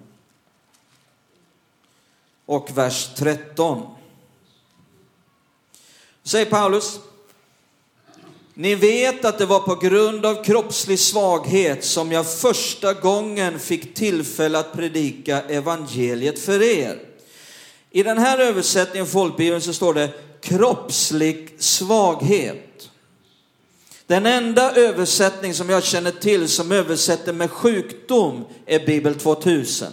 Och 2.46 2.78
vers 2.78 3.14
13. 3.16 3.96
Säger 6.24 6.46
Paulus. 6.46 7.00
Ni 8.54 8.76
vet 8.76 9.26
att 9.26 9.38
det 9.38 9.46
var 9.46 9.60
på 9.60 9.76
grund 9.76 10.26
av 10.26 10.44
kroppslig 10.44 11.00
svaghet 11.00 11.86
som 11.86 12.12
jag 12.12 12.32
första 12.32 12.94
gången 12.94 13.60
fick 13.60 13.94
tillfälle 13.94 14.60
att 14.60 14.74
predika 14.74 15.42
evangeliet 15.42 16.40
för 16.40 16.62
er. 16.62 17.13
I 17.96 18.04
den 18.04 18.18
här 18.18 18.38
översättningen, 18.38 19.08
folkbibeln, 19.08 19.62
så 19.62 19.74
står 19.74 19.94
det 19.94 20.10
kroppslig 20.42 21.56
svaghet. 21.58 22.90
Den 24.08 24.26
enda 24.26 24.76
översättning 24.76 25.54
som 25.54 25.70
jag 25.70 25.84
känner 25.84 26.12
till 26.12 26.48
som 26.48 26.72
översätter 26.72 27.34
med 27.34 27.52
sjukdom 27.52 28.46
är 28.66 28.86
Bibel 28.86 29.16
2000. 29.16 29.88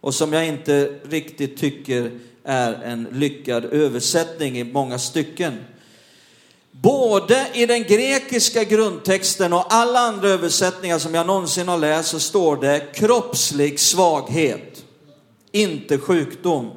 Och 0.00 0.14
som 0.14 0.32
jag 0.32 0.46
inte 0.46 0.98
riktigt 1.08 1.56
tycker 1.56 2.10
är 2.44 2.72
en 2.72 3.08
lyckad 3.12 3.64
översättning 3.64 4.58
i 4.58 4.64
många 4.64 4.98
stycken. 4.98 5.64
Både 6.70 7.46
i 7.54 7.66
den 7.66 7.82
grekiska 7.82 8.64
grundtexten 8.64 9.52
och 9.52 9.74
alla 9.74 9.98
andra 9.98 10.28
översättningar 10.28 10.98
som 10.98 11.14
jag 11.14 11.26
någonsin 11.26 11.68
har 11.68 11.78
läst 11.78 12.08
så 12.08 12.20
står 12.20 12.56
det 12.56 12.92
kroppslig 12.94 13.80
svaghet, 13.80 14.84
inte 15.52 15.98
sjukdom. 15.98 16.70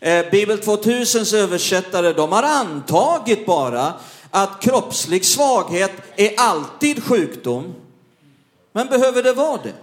Eh, 0.00 0.30
Bibel 0.30 0.58
2000s 0.58 1.36
översättare, 1.36 2.12
de 2.12 2.32
har 2.32 2.42
antagit 2.42 3.46
bara 3.46 3.94
att 4.30 4.62
kroppslig 4.62 5.24
svaghet 5.24 5.92
är 6.16 6.34
alltid 6.36 7.04
sjukdom. 7.04 7.74
Men 8.72 8.86
behöver 8.86 9.22
det 9.22 9.32
vara 9.32 9.62
det? 9.62 9.74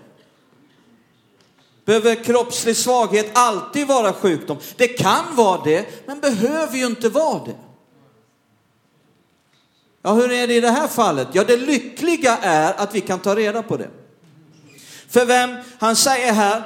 Behöver 1.86 2.24
kroppslig 2.24 2.78
svaghet 2.78 3.30
alltid 3.34 3.88
vara 3.88 4.14
sjukdom? 4.14 4.58
Det 4.78 4.88
kan 4.88 5.36
vara 5.36 5.64
det, 5.64 6.08
men 6.08 6.20
behöver 6.20 6.78
ju 6.78 6.86
inte 6.86 7.10
vara 7.10 7.46
det. 7.46 7.56
Ja, 10.02 10.14
hur 10.14 10.32
är 10.32 10.48
det 10.48 10.56
i 10.56 10.62
det 10.62 10.72
här 10.72 10.88
fallet? 10.88 11.28
Ja, 11.32 11.44
det 11.44 11.58
lyckliga 11.58 12.38
är 12.38 12.74
att 12.74 12.96
vi 12.96 13.02
kan 13.02 13.20
ta 13.20 13.36
reda 13.36 13.64
på 13.64 13.78
det. 13.78 13.90
För 15.10 15.26
vem? 15.26 15.56
Han 15.80 15.96
säger 15.96 16.34
här, 16.34 16.64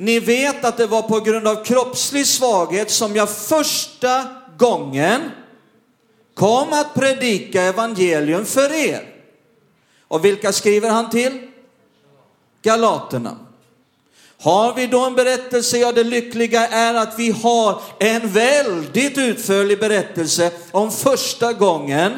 ni 0.00 0.20
vet 0.20 0.64
att 0.64 0.76
det 0.76 0.86
var 0.86 1.02
på 1.02 1.20
grund 1.20 1.48
av 1.48 1.64
kroppslig 1.64 2.26
svaghet 2.26 2.90
som 2.90 3.16
jag 3.16 3.30
första 3.30 4.24
gången 4.58 5.20
kom 6.34 6.72
att 6.72 6.94
predika 6.94 7.62
evangelium 7.62 8.44
för 8.44 8.72
er. 8.72 9.14
Och 10.08 10.24
vilka 10.24 10.52
skriver 10.52 10.90
han 10.90 11.10
till? 11.10 11.48
Galaterna. 12.62 13.36
Har 14.40 14.74
vi 14.74 14.86
då 14.86 15.04
en 15.04 15.14
berättelse? 15.14 15.78
Ja, 15.78 15.92
det 15.92 16.04
lyckliga 16.04 16.66
är 16.66 16.94
att 16.94 17.18
vi 17.18 17.30
har 17.30 17.82
en 17.98 18.28
väldigt 18.28 19.18
utförlig 19.18 19.80
berättelse 19.80 20.50
om 20.70 20.90
första 20.90 21.52
gången 21.52 22.12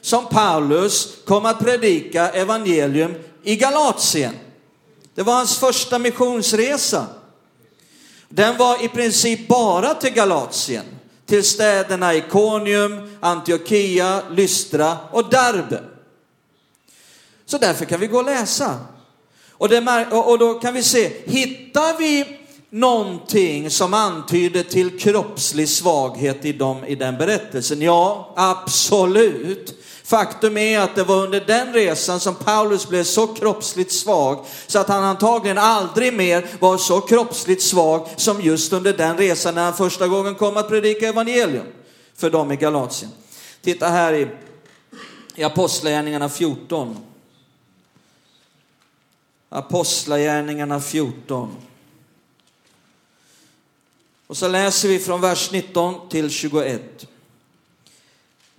som 0.00 0.26
Paulus 0.26 1.08
kom 1.26 1.46
att 1.46 1.58
predika 1.58 2.28
evangelium 2.28 3.14
i 3.42 3.56
Galatien. 3.56 4.34
Det 5.14 5.22
var 5.22 5.34
hans 5.34 5.58
första 5.58 5.98
missionsresa. 5.98 7.06
Den 8.34 8.56
var 8.56 8.84
i 8.84 8.88
princip 8.88 9.48
bara 9.48 9.94
till 9.94 10.12
Galatien, 10.12 10.84
till 11.26 11.44
städerna 11.44 12.14
Ikonium, 12.14 13.16
Antiochia, 13.20 14.22
Lystra 14.30 14.96
och 15.10 15.30
Derbe. 15.30 15.80
Så 17.46 17.58
därför 17.58 17.84
kan 17.84 18.00
vi 18.00 18.06
gå 18.06 18.18
och 18.18 18.24
läsa. 18.24 18.78
Och, 19.50 19.68
det, 19.68 20.06
och 20.10 20.38
då 20.38 20.54
kan 20.54 20.74
vi 20.74 20.82
se, 20.82 21.12
hittar 21.24 21.98
vi 21.98 22.38
någonting 22.70 23.70
som 23.70 23.94
antyder 23.94 24.62
till 24.62 24.98
kroppslig 24.98 25.68
svaghet 25.68 26.44
i, 26.44 26.52
dem, 26.52 26.84
i 26.84 26.94
den 26.94 27.18
berättelsen? 27.18 27.82
Ja, 27.82 28.32
absolut. 28.36 29.81
Faktum 30.04 30.56
är 30.56 30.78
att 30.78 30.94
det 30.94 31.04
var 31.04 31.22
under 31.22 31.40
den 31.40 31.72
resan 31.72 32.20
som 32.20 32.34
Paulus 32.34 32.88
blev 32.88 33.04
så 33.04 33.26
kroppsligt 33.26 33.92
svag 33.92 34.46
så 34.66 34.78
att 34.78 34.88
han 34.88 35.04
antagligen 35.04 35.58
aldrig 35.58 36.14
mer 36.14 36.46
var 36.60 36.78
så 36.78 37.00
kroppsligt 37.00 37.62
svag 37.62 38.08
som 38.16 38.40
just 38.40 38.72
under 38.72 38.92
den 38.92 39.16
resan 39.16 39.54
när 39.54 39.64
han 39.64 39.74
första 39.74 40.08
gången 40.08 40.34
kom 40.34 40.56
att 40.56 40.68
predika 40.68 41.08
evangelium 41.08 41.66
för 42.14 42.30
dem 42.30 42.52
i 42.52 42.56
Galatien. 42.56 43.10
Titta 43.60 43.88
här 43.88 44.12
i, 44.12 44.28
i 45.34 45.44
Apostlagärningarna 45.44 46.28
14. 46.28 46.96
Apostlagärningarna 49.48 50.80
14. 50.80 51.56
Och 54.26 54.36
så 54.36 54.48
läser 54.48 54.88
vi 54.88 54.98
från 54.98 55.20
vers 55.20 55.52
19 55.52 56.08
till 56.08 56.30
21. 56.30 57.06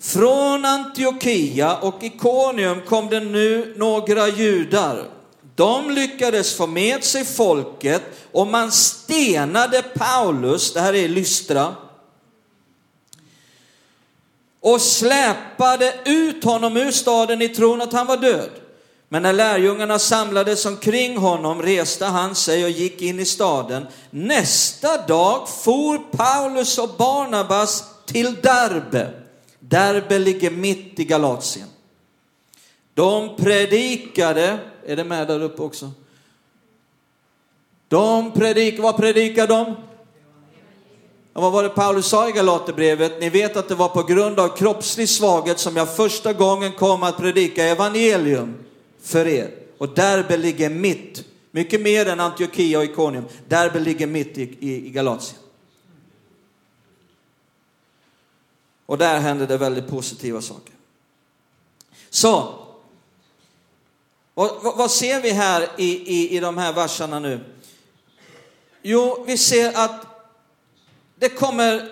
Från 0.03 0.65
Antiochia 0.65 1.77
och 1.77 2.03
Ikonium 2.03 2.81
kom 2.81 3.09
det 3.09 3.19
nu 3.19 3.73
några 3.77 4.27
judar. 4.27 5.05
De 5.55 5.89
lyckades 5.89 6.57
få 6.57 6.67
med 6.67 7.03
sig 7.03 7.25
folket 7.25 8.01
och 8.31 8.47
man 8.47 8.71
stenade 8.71 9.83
Paulus, 9.83 10.73
det 10.73 10.81
här 10.81 10.93
är 10.93 11.07
Lystra, 11.07 11.75
och 14.61 14.81
släpade 14.81 15.93
ut 16.05 16.43
honom 16.43 16.77
ur 16.77 16.91
staden 16.91 17.41
i 17.41 17.49
tron 17.49 17.81
att 17.81 17.93
han 17.93 18.07
var 18.07 18.17
död. 18.17 18.49
Men 19.09 19.23
när 19.23 19.33
lärjungarna 19.33 19.99
samlades 19.99 20.65
omkring 20.65 21.17
honom 21.17 21.61
reste 21.61 22.05
han 22.05 22.35
sig 22.35 22.63
och 22.63 22.69
gick 22.69 23.01
in 23.01 23.19
i 23.19 23.25
staden. 23.25 23.87
Nästa 24.09 24.97
dag 24.97 25.49
for 25.49 25.97
Paulus 25.97 26.77
och 26.77 26.89
Barnabas 26.97 27.83
till 28.05 28.35
Derbe 28.41 29.22
Derbe 29.73 30.19
ligger 30.19 30.51
mitt 30.51 30.99
i 30.99 31.03
Galatien. 31.05 31.67
De 32.93 33.35
predikade, 33.35 34.59
är 34.85 34.95
det 34.95 35.03
med 35.03 35.27
där 35.27 35.41
uppe 35.41 35.61
också? 35.61 35.91
De 37.87 38.31
predikade, 38.31 38.83
vad 38.83 38.97
predikade 38.97 39.47
de? 39.47 39.75
Och 41.33 41.41
vad 41.41 41.51
var 41.51 41.63
det 41.63 41.69
Paulus 41.69 42.05
sa 42.05 42.29
i 42.29 42.31
Galaterbrevet? 42.31 43.19
Ni 43.19 43.29
vet 43.29 43.57
att 43.57 43.69
det 43.69 43.75
var 43.75 43.89
på 43.89 44.03
grund 44.03 44.39
av 44.39 44.57
kroppslig 44.57 45.09
svaghet 45.09 45.59
som 45.59 45.75
jag 45.75 45.95
första 45.95 46.33
gången 46.33 46.71
kom 46.71 47.03
att 47.03 47.17
predika 47.17 47.63
evangelium 47.63 48.55
för 49.01 49.27
er. 49.27 49.51
Och 49.77 49.89
Derbe 49.89 50.37
ligger 50.37 50.69
mitt, 50.69 51.23
mycket 51.51 51.81
mer 51.81 52.07
än 52.07 52.19
Antiochia 52.19 52.77
och 52.77 52.85
Ikonium. 52.85 53.25
Derbe 53.47 53.79
ligger 53.79 54.07
mitt 54.07 54.37
i, 54.37 54.57
i, 54.59 54.87
i 54.87 54.89
Galatien. 54.89 55.42
Och 58.85 58.97
där 58.97 59.19
händer 59.19 59.47
det 59.47 59.57
väldigt 59.57 59.87
positiva 59.87 60.41
saker. 60.41 60.73
Så, 62.09 62.59
vad, 64.33 64.77
vad 64.77 64.91
ser 64.91 65.21
vi 65.21 65.31
här 65.31 65.69
i, 65.77 66.19
i, 66.19 66.37
i 66.37 66.39
de 66.39 66.57
här 66.57 66.73
verserna 66.73 67.19
nu? 67.19 67.45
Jo, 68.81 69.23
vi 69.27 69.37
ser 69.37 69.77
att 69.77 70.05
det 71.15 71.29
kommer 71.29 71.91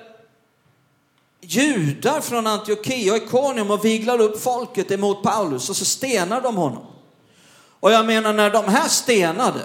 judar 1.42 2.22
från 2.22 2.48
Antiochia 2.48 3.14
och 3.14 3.18
Ikonium 3.18 3.72
och 3.72 3.86
viglar 3.86 4.22
upp 4.22 4.42
folket 4.42 4.92
emot 4.92 5.24
Paulus 5.24 5.70
och 5.70 5.76
så 5.76 5.86
stenar 5.86 6.42
de 6.42 6.56
honom. 6.56 6.86
Och 7.80 7.92
jag 7.92 8.06
menar 8.06 8.34
när 8.34 8.50
de 8.50 8.66
här 8.66 8.88
stenade, 8.88 9.60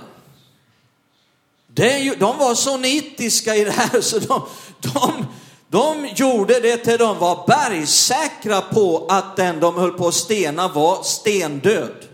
det, 1.66 2.14
de 2.14 2.38
var 2.38 2.54
så 2.54 2.76
nitiska 2.76 3.56
i 3.56 3.64
det 3.64 3.70
här 3.70 4.00
så 4.00 4.18
de, 4.18 4.46
de, 4.80 5.26
de 5.68 6.08
gjorde 6.14 6.60
det 6.60 6.76
till 6.76 6.98
de 6.98 7.18
var 7.18 7.46
bergsäkra 7.46 8.60
på 8.60 9.06
att 9.08 9.36
den 9.36 9.60
de 9.60 9.74
höll 9.74 9.92
på 9.92 10.08
att 10.08 10.14
stena 10.14 10.68
var 10.68 11.02
stendöd. 11.02 12.04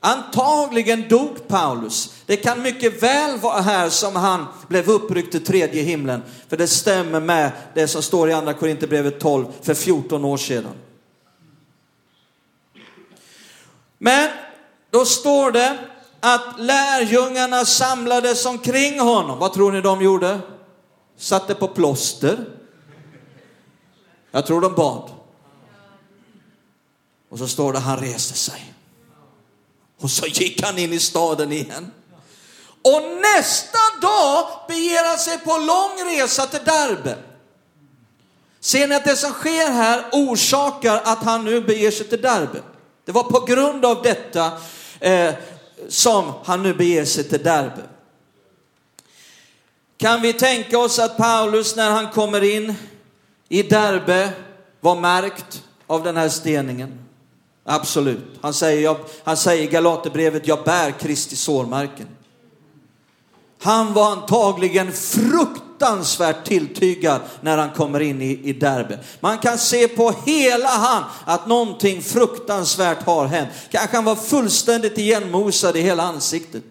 Antagligen 0.00 1.08
dog 1.08 1.48
Paulus. 1.48 2.14
Det 2.26 2.36
kan 2.36 2.62
mycket 2.62 3.02
väl 3.02 3.38
vara 3.38 3.60
här 3.60 3.88
som 3.88 4.16
han 4.16 4.46
blev 4.68 4.90
uppryckt 4.90 5.30
till 5.30 5.44
tredje 5.44 5.82
himlen. 5.82 6.22
För 6.48 6.56
det 6.56 6.68
stämmer 6.68 7.20
med 7.20 7.50
det 7.74 7.88
som 7.88 8.02
står 8.02 8.30
i 8.30 8.32
andra 8.32 8.54
Korinthierbrevet 8.54 9.20
12 9.20 9.46
för 9.62 9.74
14 9.74 10.24
år 10.24 10.36
sedan. 10.36 10.72
Men 13.98 14.30
då 14.90 15.04
står 15.04 15.50
det 15.50 15.78
att 16.20 16.60
lärjungarna 16.60 17.64
samlades 17.64 18.46
omkring 18.46 19.00
honom. 19.00 19.38
Vad 19.38 19.52
tror 19.52 19.72
ni 19.72 19.80
de 19.80 20.02
gjorde? 20.02 20.40
Satte 21.16 21.54
på 21.54 21.68
plåster. 21.68 22.44
Jag 24.30 24.46
tror 24.46 24.60
de 24.60 24.74
bad. 24.74 25.10
Och 27.28 27.38
så 27.38 27.48
står 27.48 27.72
det 27.72 27.78
han 27.78 27.98
reste 27.98 28.34
sig. 28.34 28.74
Och 30.00 30.10
så 30.10 30.26
gick 30.26 30.62
han 30.62 30.78
in 30.78 30.92
i 30.92 30.98
staden 30.98 31.52
igen. 31.52 31.90
Och 32.82 33.02
nästa 33.36 33.78
dag 34.02 34.46
beger 34.68 35.08
han 35.08 35.18
sig 35.18 35.38
på 35.38 35.50
lång 35.50 36.12
resa 36.12 36.46
till 36.46 36.64
Derbe. 36.64 37.16
Ser 38.60 38.88
ni 38.88 38.94
att 38.94 39.04
det 39.04 39.16
som 39.16 39.32
sker 39.32 39.70
här 39.70 40.04
orsakar 40.12 41.00
att 41.04 41.18
han 41.18 41.44
nu 41.44 41.60
beger 41.60 41.90
sig 41.90 42.08
till 42.08 42.22
Derbe? 42.22 42.62
Det 43.04 43.12
var 43.12 43.22
på 43.22 43.40
grund 43.40 43.84
av 43.84 44.02
detta 44.02 44.52
eh, 45.00 45.34
som 45.88 46.32
han 46.44 46.62
nu 46.62 46.74
beger 46.74 47.04
sig 47.04 47.24
till 47.24 47.42
Derbe. 47.42 47.82
Kan 50.04 50.22
vi 50.22 50.32
tänka 50.32 50.78
oss 50.78 50.98
att 50.98 51.16
Paulus 51.16 51.76
när 51.76 51.90
han 51.90 52.08
kommer 52.08 52.44
in 52.44 52.74
i 53.48 53.62
Derbe 53.62 54.32
var 54.80 55.00
märkt 55.00 55.62
av 55.86 56.02
den 56.02 56.16
här 56.16 56.28
steningen? 56.28 56.98
Absolut. 57.64 58.24
Han 58.40 58.54
säger, 58.54 58.82
jag, 58.82 58.96
han 59.24 59.36
säger 59.36 59.62
i 59.62 59.66
Galaterbrevet, 59.66 60.48
jag 60.48 60.64
bär 60.64 60.90
Kristi 60.90 61.36
sårmärken. 61.36 62.06
Han 63.60 63.92
var 63.92 64.12
antagligen 64.12 64.92
fruktansvärt 64.92 66.44
tilltygad 66.44 67.20
när 67.40 67.58
han 67.58 67.70
kommer 67.70 68.00
in 68.00 68.22
i, 68.22 68.40
i 68.44 68.52
Derbe. 68.52 68.98
Man 69.20 69.38
kan 69.38 69.58
se 69.58 69.88
på 69.88 70.14
hela 70.26 70.68
han 70.68 71.04
att 71.24 71.46
någonting 71.46 72.02
fruktansvärt 72.02 73.02
har 73.02 73.26
hänt. 73.26 73.48
Kanske 73.70 73.96
han 73.96 74.04
var 74.04 74.16
fullständigt 74.16 74.98
igenmosad 74.98 75.76
i 75.76 75.80
hela 75.80 76.02
ansiktet. 76.02 76.62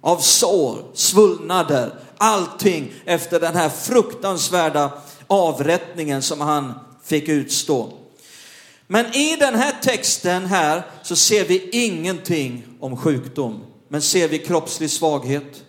Av 0.00 0.18
sår, 0.18 0.78
svullnader, 0.94 1.92
allting 2.18 2.92
efter 3.04 3.40
den 3.40 3.56
här 3.56 3.68
fruktansvärda 3.68 4.92
avrättningen 5.26 6.22
som 6.22 6.40
han 6.40 6.72
fick 7.04 7.28
utstå. 7.28 7.92
Men 8.86 9.06
i 9.14 9.36
den 9.36 9.54
här 9.54 9.72
texten 9.82 10.46
här 10.46 10.82
så 11.02 11.16
ser 11.16 11.44
vi 11.44 11.68
ingenting 11.70 12.66
om 12.80 12.96
sjukdom. 12.96 13.66
Men 13.88 14.02
ser 14.02 14.28
vi 14.28 14.38
kroppslig 14.38 14.90
svaghet? 14.90 15.64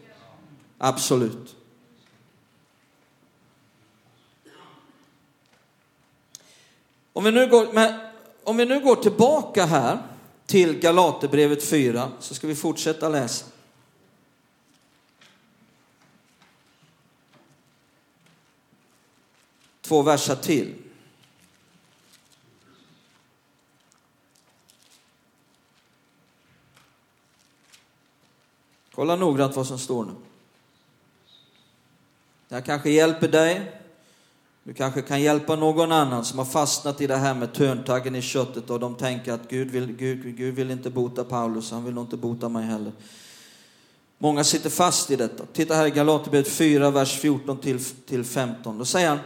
Absolut. 0.78 1.56
Om 7.14 7.24
vi 7.24 7.32
nu 7.32 7.48
går, 7.48 7.74
men 7.74 7.94
om 8.44 8.58
vi 8.58 8.66
nu 8.66 8.80
går 8.80 8.96
tillbaka 8.96 9.66
här 9.66 9.98
till 10.46 10.80
Galaterbrevet 10.80 11.64
4 11.64 12.12
så 12.20 12.36
ska 12.36 12.48
vi 12.48 12.56
fortsätta 12.56 13.10
läsa. 13.10 13.46
Två 19.88 20.02
verser 20.02 20.36
till. 20.36 20.74
Kolla 28.96 29.16
noggrant 29.16 29.56
vad 29.56 29.68
som 29.68 29.80
står 29.80 30.06
nu. 30.06 30.12
Det 32.48 32.56
här 32.56 32.62
kanske 32.62 32.90
hjälper 32.90 33.28
dig. 33.28 33.82
Du 34.64 34.74
kanske 34.74 35.02
kan 35.02 35.22
hjälpa 35.22 35.56
någon 35.56 35.92
annan 35.92 36.26
som 36.26 36.40
har 36.40 36.46
fastnat 36.46 37.02
i 37.02 37.08
det 37.08 37.18
här 37.18 37.34
med 37.34 37.54
törntaggen 37.54 38.16
i 38.16 38.22
köttet 38.22 38.70
och 38.70 38.80
de 38.80 38.96
tänker 38.96 39.34
att 39.34 39.50
Gud 39.50 39.72
vill, 39.72 39.96
Gud, 39.96 40.38
Gud 40.38 40.56
vill 40.56 40.72
inte 40.72 40.90
bota 40.90 41.24
Paulus, 41.24 41.72
han 41.72 41.86
vill 41.86 41.94
nog 41.94 42.04
inte 42.04 42.18
bota 42.18 42.50
mig 42.50 42.66
heller. 42.66 42.92
Många 44.18 44.44
sitter 44.44 44.70
fast 44.70 45.12
i 45.12 45.16
detta. 45.16 45.46
Titta 45.54 45.76
här 45.76 45.86
i 45.86 45.92
Galaterbrevet 45.92 46.48
4, 46.48 46.92
vers 46.92 47.20
14 47.20 47.58
till, 47.58 47.84
till 47.84 48.24
15. 48.24 48.78
Då 48.78 48.86
säger 48.86 49.10
han, 49.10 49.20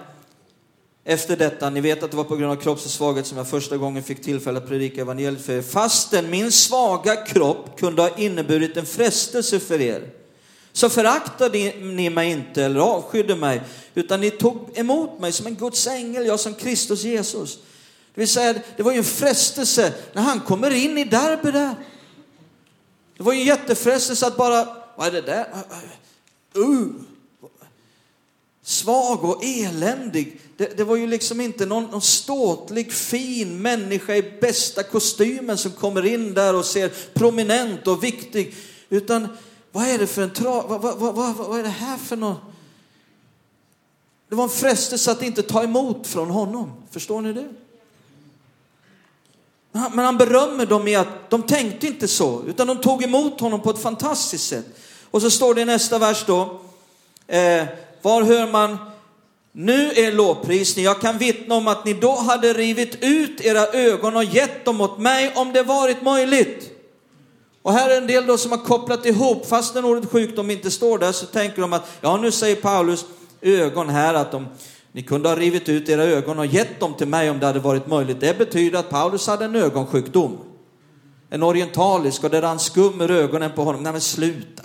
efter 1.09 1.37
detta, 1.37 1.69
ni 1.69 1.81
vet 1.81 2.03
att 2.03 2.11
det 2.11 2.17
var 2.17 2.23
på 2.23 2.35
grund 2.35 2.51
av 2.51 2.55
kroppslig 2.55 2.91
svaghet 2.91 3.27
som 3.27 3.37
jag 3.37 3.47
första 3.47 3.77
gången 3.77 4.03
fick 4.03 4.21
tillfälle 4.21 4.57
att 4.57 4.67
predika 4.67 5.01
evangeliet 5.01 5.45
för 5.45 5.53
er. 5.53 5.61
Fastän 5.61 6.29
min 6.29 6.51
svaga 6.51 7.15
kropp 7.15 7.79
kunde 7.79 8.01
ha 8.01 8.17
inneburit 8.17 8.77
en 8.77 8.85
frestelse 8.85 9.59
för 9.59 9.81
er, 9.81 10.09
så 10.73 10.89
föraktade 10.89 11.73
ni 11.81 12.09
mig 12.09 12.31
inte 12.31 12.63
eller 12.63 12.79
avskydde 12.79 13.35
mig, 13.35 13.61
utan 13.95 14.21
ni 14.21 14.31
tog 14.31 14.69
emot 14.77 15.19
mig 15.19 15.31
som 15.31 15.47
en 15.47 15.55
Guds 15.55 15.87
ängel, 15.87 16.25
jag 16.25 16.39
som 16.39 16.53
Kristus 16.53 17.03
Jesus. 17.03 17.55
Det 18.15 18.21
vill 18.21 18.27
säga, 18.27 18.55
det 18.77 18.83
var 18.83 18.91
ju 18.91 18.97
en 18.97 19.03
frestelse 19.03 19.93
när 20.13 20.21
han 20.21 20.39
kommer 20.39 20.71
in 20.71 20.97
i 20.97 21.03
Derby 21.03 21.51
där. 21.51 21.75
Det 23.17 23.23
var 23.23 23.33
ju 23.33 23.39
en 23.39 23.45
jättefrestelse 23.45 24.27
att 24.27 24.37
bara, 24.37 24.67
vad 24.95 25.07
är 25.07 25.11
det 25.11 25.21
där? 25.21 25.47
Uh, 26.55 26.63
uh, 26.63 26.69
uh 26.69 27.08
svag 28.69 29.23
och 29.23 29.43
eländig. 29.43 30.39
Det, 30.57 30.77
det, 30.77 30.83
var 30.83 30.95
ju 30.95 31.07
liksom 31.07 31.41
inte 31.41 31.65
någon, 31.65 31.83
någon 31.83 32.01
ståtlig, 32.01 32.93
fin 32.93 33.61
människa 33.61 34.15
i 34.15 34.39
bästa 34.41 34.83
kostymen 34.83 35.57
som 35.57 35.71
kommer 35.71 36.05
in 36.05 36.33
där 36.33 36.55
och 36.55 36.65
ser 36.65 36.91
prominent 37.13 37.87
och 37.87 38.03
viktig, 38.03 38.55
utan 38.89 39.27
vad 39.71 39.87
är 39.87 39.97
det 39.97 40.07
för 40.07 40.21
en 40.21 40.33
tra... 40.33 40.63
Vad, 40.67 40.81
vad, 40.81 41.15
vad, 41.15 41.35
vad 41.35 41.59
är 41.59 41.63
det 41.63 41.69
här 41.69 41.97
för 41.97 42.15
något? 42.15 42.37
Det 44.29 44.35
var 44.35 44.43
en 44.43 44.49
frestelse 44.49 45.11
att 45.11 45.23
inte 45.23 45.43
ta 45.43 45.63
emot 45.63 46.07
från 46.07 46.29
honom. 46.29 46.71
Förstår 46.91 47.21
ni 47.21 47.33
det? 47.33 47.47
Men 49.71 49.81
han, 49.81 49.95
men 49.95 50.05
han 50.05 50.17
berömmer 50.17 50.65
dem 50.65 50.87
i 50.87 50.95
att 50.95 51.29
de 51.29 51.43
tänkte 51.43 51.87
inte 51.87 52.07
så, 52.07 52.43
utan 52.47 52.67
de 52.67 52.77
tog 52.77 53.03
emot 53.03 53.39
honom 53.39 53.61
på 53.61 53.69
ett 53.69 53.81
fantastiskt 53.81 54.47
sätt. 54.47 54.65
Och 55.03 55.21
så 55.21 55.31
står 55.31 55.55
det 55.55 55.61
i 55.61 55.65
nästa 55.65 55.99
vers 55.99 56.23
då, 56.27 56.61
eh, 57.27 57.65
var 58.01 58.23
hör 58.23 58.51
man 58.51 58.77
nu 59.51 59.91
är 59.91 60.11
lovprisning. 60.11 60.85
Jag 60.85 61.01
kan 61.01 61.17
vittna 61.17 61.55
om 61.55 61.67
att 61.67 61.85
ni 61.85 61.93
då 61.93 62.15
hade 62.15 62.53
rivit 62.53 62.97
ut 63.01 63.41
era 63.41 63.67
ögon 63.67 64.15
och 64.15 64.23
gett 64.23 64.65
dem 64.65 64.81
åt 64.81 64.97
mig 64.97 65.33
om 65.35 65.53
det 65.53 65.63
varit 65.63 66.01
möjligt. 66.01 66.71
Och 67.61 67.73
här 67.73 67.89
är 67.89 67.97
en 67.97 68.07
del 68.07 68.25
då 68.25 68.37
som 68.37 68.51
har 68.51 68.57
kopplat 68.57 69.05
ihop, 69.05 69.45
fast 69.47 69.73
den 69.73 69.85
ordet 69.85 70.11
sjukdom 70.11 70.49
inte 70.49 70.71
står 70.71 70.97
där, 70.97 71.11
så 71.11 71.25
tänker 71.25 71.61
de 71.61 71.73
att, 71.73 71.97
ja 72.01 72.17
nu 72.17 72.31
säger 72.31 72.55
Paulus 72.55 73.05
ögon 73.41 73.89
här 73.89 74.13
att 74.13 74.31
de, 74.31 74.47
ni 74.91 75.01
kunde 75.01 75.29
ha 75.29 75.35
rivit 75.35 75.69
ut 75.69 75.89
era 75.89 76.03
ögon 76.03 76.39
och 76.39 76.45
gett 76.45 76.79
dem 76.79 76.93
till 76.93 77.07
mig 77.07 77.29
om 77.29 77.39
det 77.39 77.45
hade 77.45 77.59
varit 77.59 77.87
möjligt. 77.87 78.19
Det 78.19 78.37
betyder 78.37 78.79
att 78.79 78.89
Paulus 78.89 79.27
hade 79.27 79.45
en 79.45 79.55
ögonsjukdom. 79.55 80.37
En 81.29 81.43
orientalisk 81.43 82.23
och 82.23 82.29
det 82.29 82.41
rann 82.41 82.59
skum 82.59 83.01
ur 83.01 83.11
ögonen 83.11 83.51
på 83.55 83.63
honom. 83.63 83.83
Nej 83.83 83.91
men 83.91 84.01
sluta. 84.01 84.63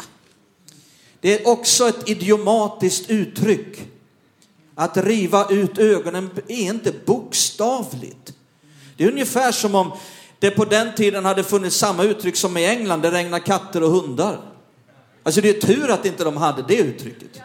Det 1.25 1.41
är 1.41 1.49
också 1.49 1.89
ett 1.89 2.09
idiomatiskt 2.09 3.11
uttryck. 3.11 3.83
Att 4.75 4.97
riva 4.97 5.49
ut 5.51 5.79
ögonen 5.79 6.31
är 6.49 6.57
inte 6.57 6.93
bokstavligt. 7.05 8.35
Det 8.97 9.05
är 9.05 9.11
ungefär 9.11 9.53
som 9.53 9.75
om 9.75 9.93
det 10.39 10.51
på 10.51 10.65
den 10.65 10.95
tiden 10.95 11.25
hade 11.25 11.45
funnits 11.45 11.77
samma 11.77 12.03
uttryck 12.03 12.37
som 12.37 12.57
i 12.57 12.67
England, 12.67 13.03
det 13.03 13.11
regnar 13.11 13.39
katter 13.39 13.83
och 13.83 13.91
hundar. 13.91 14.41
Alltså 15.23 15.41
det 15.41 15.49
är 15.49 15.61
tur 15.61 15.91
att 15.91 16.07
inte 16.07 16.25
de 16.25 16.37
hade 16.37 16.63
det 16.63 16.77
uttrycket. 16.77 17.41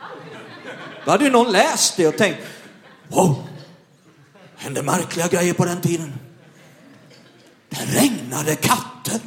Då 1.06 1.12
hade 1.12 1.24
ju 1.24 1.30
någon 1.30 1.52
läst 1.52 1.98
det 1.98 2.08
och 2.08 2.18
tänkt, 2.18 2.40
wow, 3.08 3.36
hände 4.56 4.84
märkliga 4.84 5.28
grejer 5.28 5.54
på 5.54 5.66
den 5.66 5.82
tiden. 5.82 6.14
Det 7.70 8.02
regnade 8.02 8.56
katter. 8.56 9.20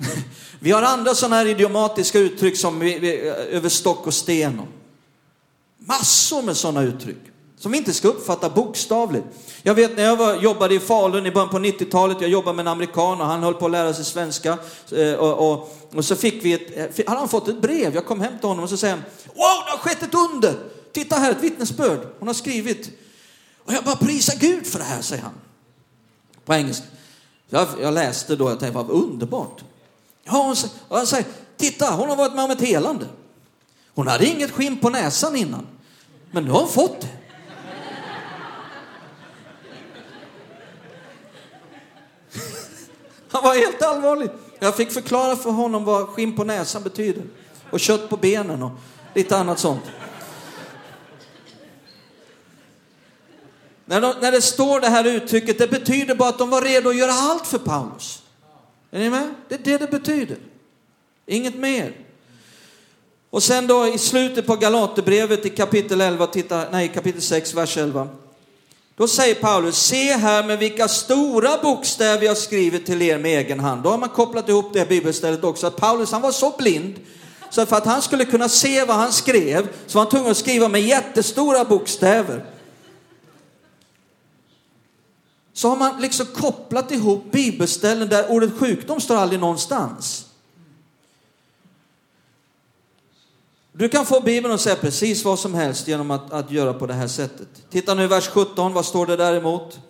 Vi 0.60 0.70
har 0.70 0.82
andra 0.82 1.14
sådana 1.14 1.36
här 1.36 1.46
idiomatiska 1.46 2.18
uttryck 2.18 2.56
som 2.56 2.78
vi, 2.78 2.98
vi, 2.98 3.18
över 3.28 3.68
stock 3.68 4.06
och 4.06 4.14
sten. 4.14 4.62
Massor 5.78 6.42
med 6.42 6.56
sådana 6.56 6.82
uttryck 6.82 7.30
som 7.60 7.72
vi 7.72 7.78
inte 7.78 7.92
ska 7.92 8.08
uppfatta 8.08 8.50
bokstavligt. 8.50 9.26
Jag 9.62 9.74
vet 9.74 9.96
när 9.96 10.04
jag 10.04 10.16
var, 10.16 10.34
jobbade 10.34 10.74
i 10.74 10.80
Falun 10.80 11.26
i 11.26 11.30
början 11.30 11.48
på 11.48 11.58
90-talet, 11.58 12.20
jag 12.20 12.30
jobbade 12.30 12.56
med 12.56 12.62
en 12.62 12.72
amerikan 12.72 13.20
och 13.20 13.26
han 13.26 13.42
höll 13.42 13.54
på 13.54 13.66
att 13.66 13.72
lära 13.72 13.94
sig 13.94 14.04
svenska. 14.04 14.58
Eh, 14.92 15.12
och, 15.12 15.52
och, 15.52 15.76
och 15.94 16.04
så 16.04 16.16
fick 16.16 16.44
vi 16.44 16.52
ett, 16.52 17.08
hade 17.08 17.18
han 17.18 17.28
fått 17.28 17.48
ett 17.48 17.62
brev, 17.62 17.94
jag 17.94 18.06
kom 18.06 18.20
hem 18.20 18.38
till 18.38 18.48
honom 18.48 18.64
och 18.64 18.70
så 18.70 18.76
säger 18.76 18.94
han, 18.94 19.04
wow, 19.26 19.64
det 19.66 19.70
har 19.70 19.78
skett 19.78 20.02
ett 20.02 20.14
under! 20.14 20.54
Titta 20.92 21.16
här, 21.16 21.30
ett 21.30 21.42
vittnesbörd. 21.42 22.00
Hon 22.18 22.28
har 22.28 22.34
skrivit. 22.34 22.90
Och 23.64 23.72
jag 23.72 23.84
bara 23.84 23.96
prisar 23.96 24.38
Gud 24.38 24.66
för 24.66 24.78
det 24.78 24.84
här, 24.84 25.02
säger 25.02 25.22
han. 25.22 25.32
På 26.44 26.54
engelska. 26.54 26.86
Jag, 27.48 27.68
jag 27.80 27.94
läste 27.94 28.36
då, 28.36 28.50
jag 28.50 28.60
tänkte, 28.60 28.76
vad 28.82 28.90
underbart. 28.90 29.64
Ja, 30.30 30.54
han 30.88 31.06
säger, 31.06 31.26
titta, 31.56 31.90
hon 31.90 32.08
har 32.08 32.16
varit 32.16 32.34
med 32.34 32.44
om 32.44 32.50
ett 32.50 32.60
helande. 32.60 33.06
Hon 33.94 34.08
hade 34.08 34.26
inget 34.26 34.50
skinn 34.50 34.76
på 34.76 34.90
näsan 34.90 35.36
innan, 35.36 35.66
men 36.30 36.44
nu 36.44 36.50
har 36.50 36.60
hon 36.60 36.68
fått 36.68 37.00
det. 37.00 37.08
Han 43.30 43.42
var 43.42 43.54
helt 43.54 43.82
allvarlig. 43.82 44.30
Jag 44.58 44.76
fick 44.76 44.92
förklara 44.92 45.36
för 45.36 45.50
honom 45.50 45.84
vad 45.84 46.08
skinn 46.08 46.36
på 46.36 46.44
näsan 46.44 46.82
betyder. 46.82 47.24
Och 47.70 47.80
kött 47.80 48.08
på 48.08 48.16
benen 48.16 48.62
och 48.62 48.72
lite 49.14 49.36
annat 49.36 49.58
sånt. 49.58 49.82
När, 53.84 54.00
de, 54.00 54.14
när 54.20 54.32
det 54.32 54.42
står 54.42 54.80
det 54.80 54.88
här 54.88 55.04
uttrycket, 55.04 55.58
det 55.58 55.68
betyder 55.68 56.14
bara 56.14 56.28
att 56.28 56.38
de 56.38 56.50
var 56.50 56.62
redo 56.62 56.90
att 56.90 56.96
göra 56.96 57.12
allt 57.12 57.46
för 57.46 57.58
Paulus. 57.58 58.19
Är 58.90 58.98
ni 58.98 59.10
med? 59.10 59.34
Det 59.48 59.54
är 59.54 59.58
det 59.58 59.78
det 59.78 59.90
betyder. 59.90 60.36
Inget 61.26 61.54
mer. 61.54 61.92
Och 63.30 63.42
sen 63.42 63.66
då 63.66 63.86
i 63.86 63.98
slutet 63.98 64.46
på 64.46 64.56
Galaterbrevet 64.56 65.46
i 65.46 65.50
kapitel 65.50 66.00
11, 66.00 66.26
titta, 66.26 66.64
nej 66.70 66.88
kapitel 66.88 67.22
6, 67.22 67.54
vers 67.54 67.76
11. 67.76 68.08
Då 68.96 69.08
säger 69.08 69.34
Paulus, 69.34 69.76
se 69.76 70.12
här 70.12 70.44
med 70.44 70.58
vilka 70.58 70.88
stora 70.88 71.58
bokstäver 71.62 72.26
jag 72.26 72.36
skrivit 72.36 72.86
till 72.86 73.02
er 73.02 73.18
med 73.18 73.38
egen 73.38 73.60
hand. 73.60 73.82
Då 73.82 73.90
har 73.90 73.98
man 73.98 74.08
kopplat 74.08 74.48
ihop 74.48 74.72
det 74.72 74.88
bibelstället 74.88 75.44
också, 75.44 75.66
att 75.66 75.76
Paulus 75.76 76.12
han 76.12 76.22
var 76.22 76.32
så 76.32 76.54
blind 76.58 76.94
så 77.50 77.66
för 77.66 77.76
att 77.76 77.86
han 77.86 78.02
skulle 78.02 78.24
kunna 78.24 78.48
se 78.48 78.84
vad 78.84 78.96
han 78.96 79.12
skrev 79.12 79.68
så 79.86 79.98
var 79.98 80.04
han 80.04 80.10
tvungen 80.10 80.30
att 80.30 80.36
skriva 80.36 80.68
med 80.68 80.82
jättestora 80.82 81.64
bokstäver. 81.64 82.44
Så 85.60 85.68
har 85.68 85.76
man 85.76 86.00
liksom 86.00 86.26
kopplat 86.26 86.90
ihop 86.90 87.32
bibelställen 87.32 88.08
där 88.08 88.30
ordet 88.30 88.58
sjukdom 88.58 89.00
står 89.00 89.16
aldrig 89.16 89.40
någonstans. 89.40 90.26
Du 93.72 93.88
kan 93.88 94.06
få 94.06 94.20
Bibeln 94.20 94.54
att 94.54 94.60
säga 94.60 94.76
precis 94.76 95.24
vad 95.24 95.38
som 95.38 95.54
helst 95.54 95.88
genom 95.88 96.10
att, 96.10 96.32
att 96.32 96.50
göra 96.50 96.74
på 96.74 96.86
det 96.86 96.94
här 96.94 97.08
sättet. 97.08 97.48
Titta 97.70 97.94
nu 97.94 98.02
i 98.04 98.06
vers 98.06 98.28
17, 98.28 98.72
vad 98.72 98.86
står 98.86 99.06
det 99.06 99.16
däremot? 99.16 99.80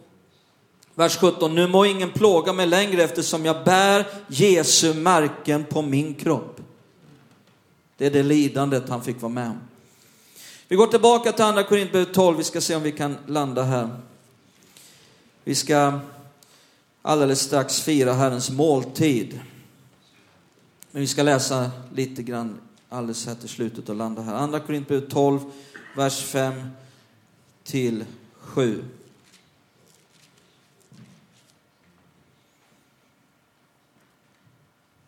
Vers 0.94 1.16
17, 1.16 1.54
nu 1.54 1.66
må 1.66 1.84
ingen 1.84 2.10
plåga 2.10 2.52
mig 2.52 2.66
längre 2.66 3.02
eftersom 3.02 3.44
jag 3.44 3.64
bär 3.64 4.06
Jesu 4.26 4.94
märken 4.94 5.64
på 5.64 5.82
min 5.82 6.14
kropp. 6.14 6.60
Det 7.96 8.06
är 8.06 8.10
det 8.10 8.22
lidandet 8.22 8.88
han 8.88 9.02
fick 9.02 9.20
vara 9.20 9.32
med 9.32 9.48
om. 9.48 9.60
Vi 10.68 10.76
går 10.76 10.86
tillbaka 10.86 11.32
till 11.32 11.44
andra 11.44 11.62
Korinthierbrevet 11.62 12.14
12, 12.14 12.36
vi 12.36 12.44
ska 12.44 12.60
se 12.60 12.74
om 12.74 12.82
vi 12.82 12.92
kan 12.92 13.16
landa 13.26 13.62
här. 13.62 13.88
Vi 15.50 15.54
ska 15.54 16.00
alldeles 17.02 17.40
strax 17.40 17.80
fira 17.80 18.12
Herrens 18.12 18.50
måltid. 18.50 19.40
Men 20.90 21.00
vi 21.00 21.06
ska 21.06 21.22
läsa 21.22 21.70
lite 21.94 22.22
grann 22.22 22.60
alldeles 22.88 23.26
här 23.26 23.34
till 23.34 23.48
slutet 23.48 23.88
och 23.88 23.94
landa 23.94 24.22
här. 24.22 24.34
Andra 24.34 24.60
Korinthierbrevet 24.60 25.10
12, 25.10 25.40
vers 25.96 26.22
5 26.22 26.68
till 27.64 28.04
7. 28.34 28.84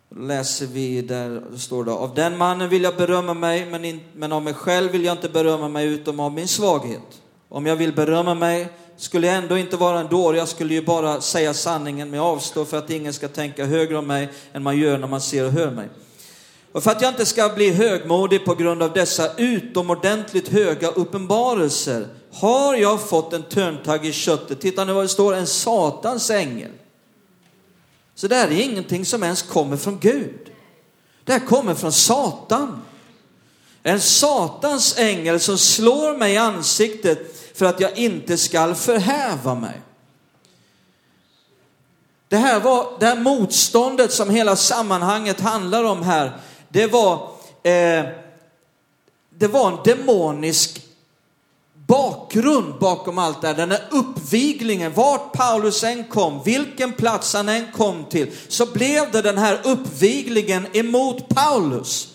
Då 0.09 0.20
läser 0.22 0.66
vi 0.66 1.03
där, 1.03 1.57
står 1.57 1.84
det, 1.84 1.93
av 1.93 2.14
den 2.14 2.38
mannen 2.38 2.68
vill 2.68 2.82
jag 2.82 2.97
berömma 2.97 3.34
mig, 3.34 3.70
men, 3.70 3.84
in, 3.84 4.01
men 4.14 4.32
av 4.32 4.43
mig 4.43 4.55
själv 4.55 4.93
vill 4.93 5.05
jag 5.05 5.16
inte 5.16 5.28
berömma 5.28 5.68
mig 5.68 5.86
utom 5.86 6.20
av 6.20 6.32
min 6.32 6.49
svaghet. 6.49 7.22
Om 7.49 7.66
jag 7.66 7.76
vill 7.76 7.93
berömma 7.93 8.34
mig 8.34 8.68
skulle 9.03 9.26
jag 9.26 9.36
ändå 9.36 9.59
inte 9.59 9.76
vara 9.76 10.00
en 10.00 10.09
dåre, 10.09 10.36
jag 10.36 10.48
skulle 10.48 10.74
ju 10.74 10.82
bara 10.82 11.20
säga 11.20 11.55
sanningen, 11.55 12.11
men 12.11 12.18
jag 12.18 12.26
avstår 12.26 12.64
för 12.64 12.78
att 12.78 12.90
ingen 12.90 13.12
ska 13.12 13.28
tänka 13.28 13.64
högre 13.64 13.98
om 13.98 14.07
mig 14.07 14.28
än 14.53 14.62
man 14.62 14.78
gör 14.78 14.98
när 14.98 15.07
man 15.07 15.20
ser 15.20 15.44
och 15.44 15.53
hör 15.53 15.70
mig. 15.70 15.88
Och 16.72 16.82
för 16.82 16.90
att 16.90 17.03
jag 17.03 17.09
inte 17.09 17.26
ska 17.26 17.48
bli 17.48 17.70
högmodig 17.70 18.44
på 18.44 18.55
grund 18.55 18.82
av 18.82 18.92
dessa 18.92 19.36
utomordentligt 19.36 20.48
höga 20.48 20.88
uppenbarelser 20.88 22.09
har 22.32 22.74
jag 22.74 23.09
fått 23.09 23.32
en 23.32 23.42
törntagg 23.42 24.07
i 24.07 24.12
köttet. 24.12 24.61
Titta 24.61 24.84
nu 24.84 24.92
vad 24.92 25.05
det 25.05 25.09
står, 25.09 25.34
en 25.34 25.46
satans 25.46 26.30
ängel. 26.30 26.70
Så 28.14 28.28
det 28.28 28.34
här 28.34 28.48
är 28.48 28.61
ingenting 28.61 29.05
som 29.05 29.22
ens 29.22 29.42
kommer 29.42 29.76
från 29.76 29.98
Gud. 29.98 30.50
Det 31.24 31.32
här 31.32 31.46
kommer 31.46 31.74
från 31.74 31.92
Satan. 31.92 32.82
En 33.82 34.00
Satans 34.00 34.98
ängel 34.98 35.40
som 35.40 35.59
slår 35.59 36.16
mig 36.16 36.34
i 36.34 36.36
ansiktet 36.36 37.41
för 37.55 37.66
att 37.66 37.80
jag 37.80 37.98
inte 37.98 38.36
skall 38.38 38.74
förhäva 38.74 39.55
mig. 39.55 39.80
Det 42.28 42.36
här, 42.36 42.61
var, 42.61 42.86
det 43.00 43.07
här 43.07 43.16
motståndet 43.16 44.12
som 44.12 44.30
hela 44.30 44.57
sammanhanget 44.57 45.40
handlar 45.40 45.84
om 45.84 46.03
här, 46.03 46.32
det 46.68 46.86
var, 46.86 47.14
eh, 47.62 48.05
det 49.30 49.48
var 49.48 49.70
en 49.70 49.78
demonisk 49.84 50.82
bakgrund 51.86 52.74
bakom 52.80 53.18
allt 53.18 53.40
det 53.40 53.46
här. 53.46 53.55
Den 53.55 53.70
här 53.70 53.88
uppviglingen, 53.90 54.92
vart 54.92 55.32
Paulus 55.32 55.84
än 55.84 56.05
kom, 56.05 56.42
vilken 56.44 56.92
plats 56.92 57.34
han 57.34 57.48
än 57.48 57.72
kom 57.72 58.05
till, 58.05 58.30
så 58.48 58.66
blev 58.66 59.11
det 59.11 59.22
den 59.22 59.38
här 59.38 59.61
uppviglingen 59.64 60.66
emot 60.72 61.28
Paulus. 61.28 62.11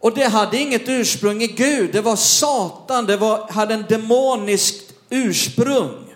Och 0.00 0.14
det 0.14 0.24
hade 0.24 0.58
inget 0.58 0.88
ursprung 0.88 1.42
i 1.42 1.46
Gud, 1.46 1.92
det 1.92 2.00
var 2.00 2.16
Satan, 2.16 3.06
det 3.06 3.16
var, 3.16 3.50
hade 3.50 3.74
en 3.74 3.84
demoniskt 3.88 4.92
ursprung, 5.10 6.14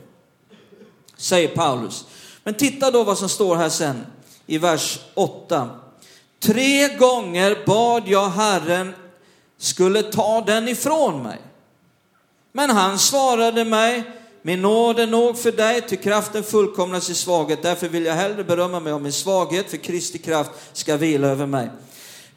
säger 1.16 1.48
Paulus. 1.48 2.04
Men 2.44 2.54
titta 2.54 2.90
då 2.90 3.04
vad 3.04 3.18
som 3.18 3.28
står 3.28 3.56
här 3.56 3.68
sen 3.68 4.06
i 4.46 4.58
vers 4.58 5.00
8. 5.14 5.70
Tre 6.40 6.88
gånger 6.96 7.58
bad 7.66 8.02
jag 8.06 8.28
Herren 8.28 8.94
skulle 9.58 10.02
ta 10.02 10.40
den 10.46 10.68
ifrån 10.68 11.22
mig. 11.22 11.38
Men 12.52 12.70
han 12.70 12.98
svarade 12.98 13.64
mig, 13.64 14.02
min 14.42 14.62
nåd 14.62 14.98
är 14.98 15.06
nog 15.06 15.38
för 15.38 15.52
dig, 15.52 15.80
till 15.80 15.98
kraften 15.98 16.42
fullkomnas 16.42 17.10
i 17.10 17.14
svaghet. 17.14 17.62
Därför 17.62 17.88
vill 17.88 18.04
jag 18.04 18.14
hellre 18.14 18.44
berömma 18.44 18.80
mig 18.80 18.92
om 18.92 19.02
min 19.02 19.12
svaghet, 19.12 19.70
för 19.70 19.76
Kristi 19.76 20.18
kraft 20.18 20.50
ska 20.72 20.96
vila 20.96 21.28
över 21.28 21.46
mig. 21.46 21.70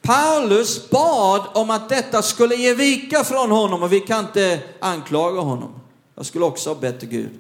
Paulus 0.06 0.90
bad 0.90 1.48
om 1.54 1.70
att 1.70 1.90
detta 1.90 2.22
skulle 2.22 2.56
ge 2.56 2.74
vika 2.74 3.24
från 3.24 3.52
honom 3.52 3.84
och 3.84 3.94
vi 3.94 4.00
kan 4.00 4.26
inte 4.26 4.60
anklaga 4.80 5.42
honom. 5.42 5.80
Jag 6.16 6.26
skulle 6.26 6.46
också 6.46 6.70
ha 6.70 6.76
bett 6.76 7.00
till 7.00 7.10
Gud. 7.10 7.40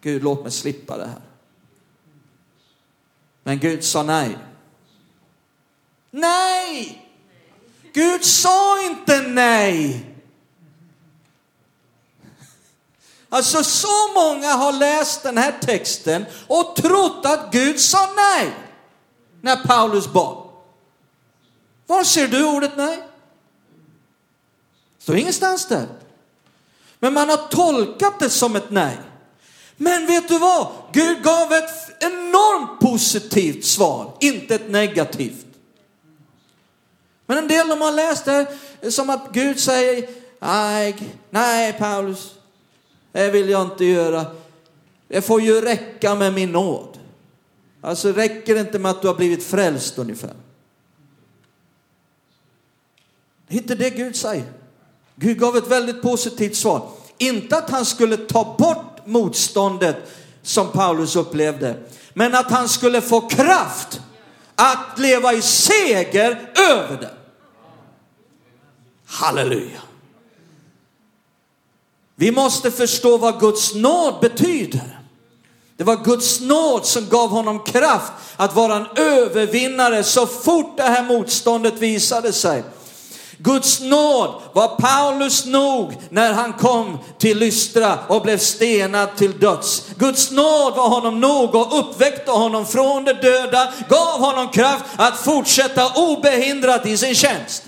Gud, 0.00 0.22
låt 0.22 0.42
mig 0.42 0.52
slippa 0.52 0.96
det 0.96 1.06
här. 1.06 1.20
Men 3.42 3.58
Gud 3.58 3.84
sa 3.84 4.02
nej. 4.02 4.38
Nej! 6.10 7.04
Gud 7.92 8.24
sa 8.24 8.82
inte 8.82 9.20
nej. 9.22 10.04
Alltså 13.28 13.64
så 13.64 14.12
många 14.14 14.48
har 14.48 14.72
läst 14.72 15.22
den 15.22 15.38
här 15.38 15.58
texten 15.60 16.24
och 16.46 16.76
trott 16.76 17.26
att 17.26 17.52
Gud 17.52 17.80
sa 17.80 18.08
nej 18.16 18.54
när 19.40 19.56
Paulus 19.56 20.12
bad. 20.12 20.47
Var 21.88 22.04
ser 22.04 22.28
du 22.28 22.44
ordet 22.44 22.76
nej? 22.76 23.02
står 25.08 25.16
ingenstans 25.16 25.66
där. 25.66 25.86
Men 26.98 27.14
man 27.14 27.28
har 27.28 27.36
tolkat 27.36 28.20
det 28.20 28.30
som 28.30 28.56
ett 28.56 28.70
nej. 28.70 28.98
Men 29.76 30.06
vet 30.06 30.28
du 30.28 30.38
vad? 30.38 30.68
Gud 30.92 31.22
gav 31.22 31.52
ett 31.52 32.02
enormt 32.02 32.80
positivt 32.80 33.64
svar, 33.64 34.12
inte 34.20 34.54
ett 34.54 34.70
negativt. 34.70 35.46
Men 37.26 37.38
en 37.38 37.48
del 37.48 37.68
de 37.68 37.80
har 37.80 37.92
läst 37.92 38.24
det 38.24 38.46
som 38.90 39.10
att 39.10 39.32
Gud 39.32 39.60
säger, 39.60 40.08
nej, 40.40 40.96
nej 41.30 41.72
Paulus, 41.72 42.34
det 43.12 43.30
vill 43.30 43.48
jag 43.48 43.62
inte 43.62 43.84
göra. 43.84 44.26
Det 45.08 45.22
får 45.22 45.40
ju 45.40 45.60
räcka 45.60 46.14
med 46.14 46.34
min 46.34 46.52
nåd. 46.52 46.98
Alltså 47.80 48.12
räcker 48.12 48.54
det 48.54 48.60
inte 48.60 48.78
med 48.78 48.90
att 48.90 49.02
du 49.02 49.08
har 49.08 49.14
blivit 49.14 49.44
frälst 49.44 49.98
ungefär. 49.98 50.34
Det 53.48 53.56
är 53.56 53.58
inte 53.58 53.74
det 53.74 53.90
Gud 53.90 54.16
säger. 54.16 54.52
Gud 55.16 55.38
gav 55.38 55.56
ett 55.56 55.68
väldigt 55.68 56.02
positivt 56.02 56.56
svar. 56.56 56.90
Inte 57.18 57.56
att 57.56 57.70
han 57.70 57.84
skulle 57.84 58.16
ta 58.16 58.56
bort 58.58 59.06
motståndet 59.06 59.96
som 60.42 60.72
Paulus 60.72 61.16
upplevde, 61.16 61.76
men 62.14 62.34
att 62.34 62.50
han 62.50 62.68
skulle 62.68 63.00
få 63.00 63.20
kraft 63.20 64.00
att 64.54 64.98
leva 64.98 65.32
i 65.32 65.42
seger 65.42 66.50
över 66.70 66.96
det. 66.96 67.10
Halleluja. 69.06 69.80
Vi 72.14 72.32
måste 72.32 72.70
förstå 72.70 73.16
vad 73.16 73.40
Guds 73.40 73.74
nåd 73.74 74.20
betyder. 74.20 75.00
Det 75.76 75.84
var 75.84 76.04
Guds 76.04 76.40
nåd 76.40 76.86
som 76.86 77.08
gav 77.08 77.30
honom 77.30 77.64
kraft 77.64 78.12
att 78.36 78.54
vara 78.54 78.76
en 78.76 78.86
övervinnare 78.96 80.04
så 80.04 80.26
fort 80.26 80.76
det 80.76 80.82
här 80.82 81.04
motståndet 81.04 81.78
visade 81.78 82.32
sig. 82.32 82.64
Guds 83.38 83.80
nåd 83.80 84.34
var 84.52 84.68
Paulus 84.68 85.46
nog 85.46 85.96
när 86.10 86.32
han 86.32 86.52
kom 86.52 86.98
till 87.18 87.38
Lystra 87.38 87.98
och 88.08 88.22
blev 88.22 88.38
stenad 88.38 89.16
till 89.16 89.38
döds. 89.38 89.82
Guds 89.96 90.30
nåd 90.30 90.74
var 90.76 90.88
honom 90.88 91.20
nog 91.20 91.54
och 91.54 91.78
uppväckte 91.78 92.30
honom 92.30 92.66
från 92.66 93.04
de 93.04 93.12
döda, 93.12 93.72
gav 93.88 94.20
honom 94.20 94.48
kraft 94.48 94.84
att 94.96 95.18
fortsätta 95.18 95.92
obehindrat 95.94 96.86
i 96.86 96.96
sin 96.96 97.14
tjänst. 97.14 97.62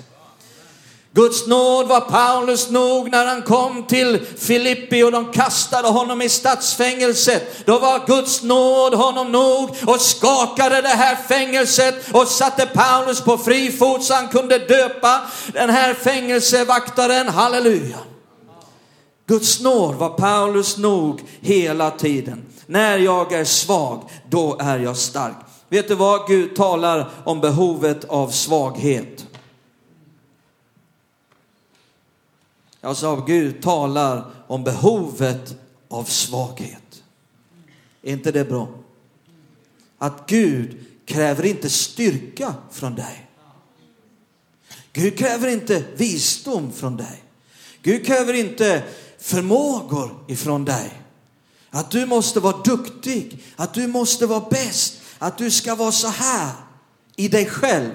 Guds 1.13 1.47
nåd 1.47 1.89
var 1.89 2.01
Paulus 2.01 2.71
nog 2.71 3.11
när 3.11 3.27
han 3.27 3.43
kom 3.43 3.83
till 3.83 4.27
Filippi 4.39 5.03
och 5.03 5.13
de 5.13 5.33
kastade 5.33 5.89
honom 5.89 6.23
i 6.23 6.29
stadsfängelset. 6.29 7.67
Då 7.67 7.79
var 7.79 8.07
Guds 8.07 8.43
nåd 8.43 8.95
honom 8.95 9.33
nog 9.33 9.71
och 9.87 10.01
skakade 10.01 10.83
det 10.83 10.89
här 10.89 11.17
fängelset 11.17 11.95
och 12.13 12.29
satte 12.29 12.67
Paulus 12.67 13.21
på 13.21 13.39
fri 13.39 13.73
fot 13.73 14.05
så 14.05 14.15
han 14.15 14.29
kunde 14.29 14.59
döpa 14.59 15.21
den 15.53 15.71
här 15.71 15.95
fängelsevaktaren. 15.95 17.29
Halleluja. 17.29 17.99
Guds 19.27 19.61
nåd 19.61 19.95
var 19.95 20.09
Paulus 20.09 20.79
nog 20.79 21.21
hela 21.41 21.91
tiden. 21.91 22.43
När 22.67 22.99
jag 22.99 23.33
är 23.33 23.45
svag, 23.45 24.11
då 24.29 24.57
är 24.61 24.79
jag 24.79 24.97
stark. 24.97 25.37
Vet 25.69 25.89
du 25.89 25.95
vad? 25.95 26.27
Gud 26.27 26.57
talar 26.57 27.11
om 27.25 27.41
behovet 27.41 28.05
av 28.05 28.29
svaghet. 28.29 29.27
Alltså, 32.81 33.07
Jag 33.07 33.19
sa 33.19 33.25
Gud 33.25 33.63
talar 33.63 34.31
om 34.47 34.65
behovet 34.65 35.57
av 35.89 36.05
svaghet. 36.05 37.03
Är 38.03 38.13
inte 38.13 38.33
det 38.33 38.45
bra? 38.45 38.69
Att 39.99 40.27
Gud 40.27 40.85
kräver 41.07 41.45
inte 41.47 41.71
styrka 41.71 42.55
från 42.71 42.95
dig. 42.95 43.27
Gud 44.93 45.19
kräver 45.19 45.49
inte 45.49 45.85
visdom 45.97 46.73
från 46.73 46.97
dig. 46.97 47.23
Gud 47.83 48.07
kräver 48.07 48.33
inte 48.33 48.83
förmågor 49.19 50.25
ifrån 50.29 50.65
dig. 50.65 51.03
Att 51.71 51.91
du 51.91 52.07
måste 52.07 52.41
vara 52.41 52.63
duktig, 52.63 53.45
att 53.57 53.75
du 53.75 53.87
måste 53.87 54.27
vara 54.27 54.49
bäst, 54.51 55.01
att 55.19 55.39
du 55.39 55.51
ska 55.51 55.75
vara 55.75 55.93
så 55.93 56.09
här 56.09 56.53
i 57.17 57.29
dig 57.29 57.47
själv. 57.47 57.95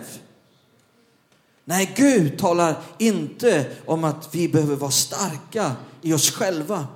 Nej, 1.66 1.93
Gud 1.95 2.39
talar 2.39 2.82
inte 2.97 3.66
om 3.86 4.03
att 4.03 4.36
vi 4.36 4.47
behöver 4.47 4.76
vara 4.76 4.91
starka 4.91 5.76
i 6.01 6.13
oss 6.13 6.32
själva. 6.32 6.88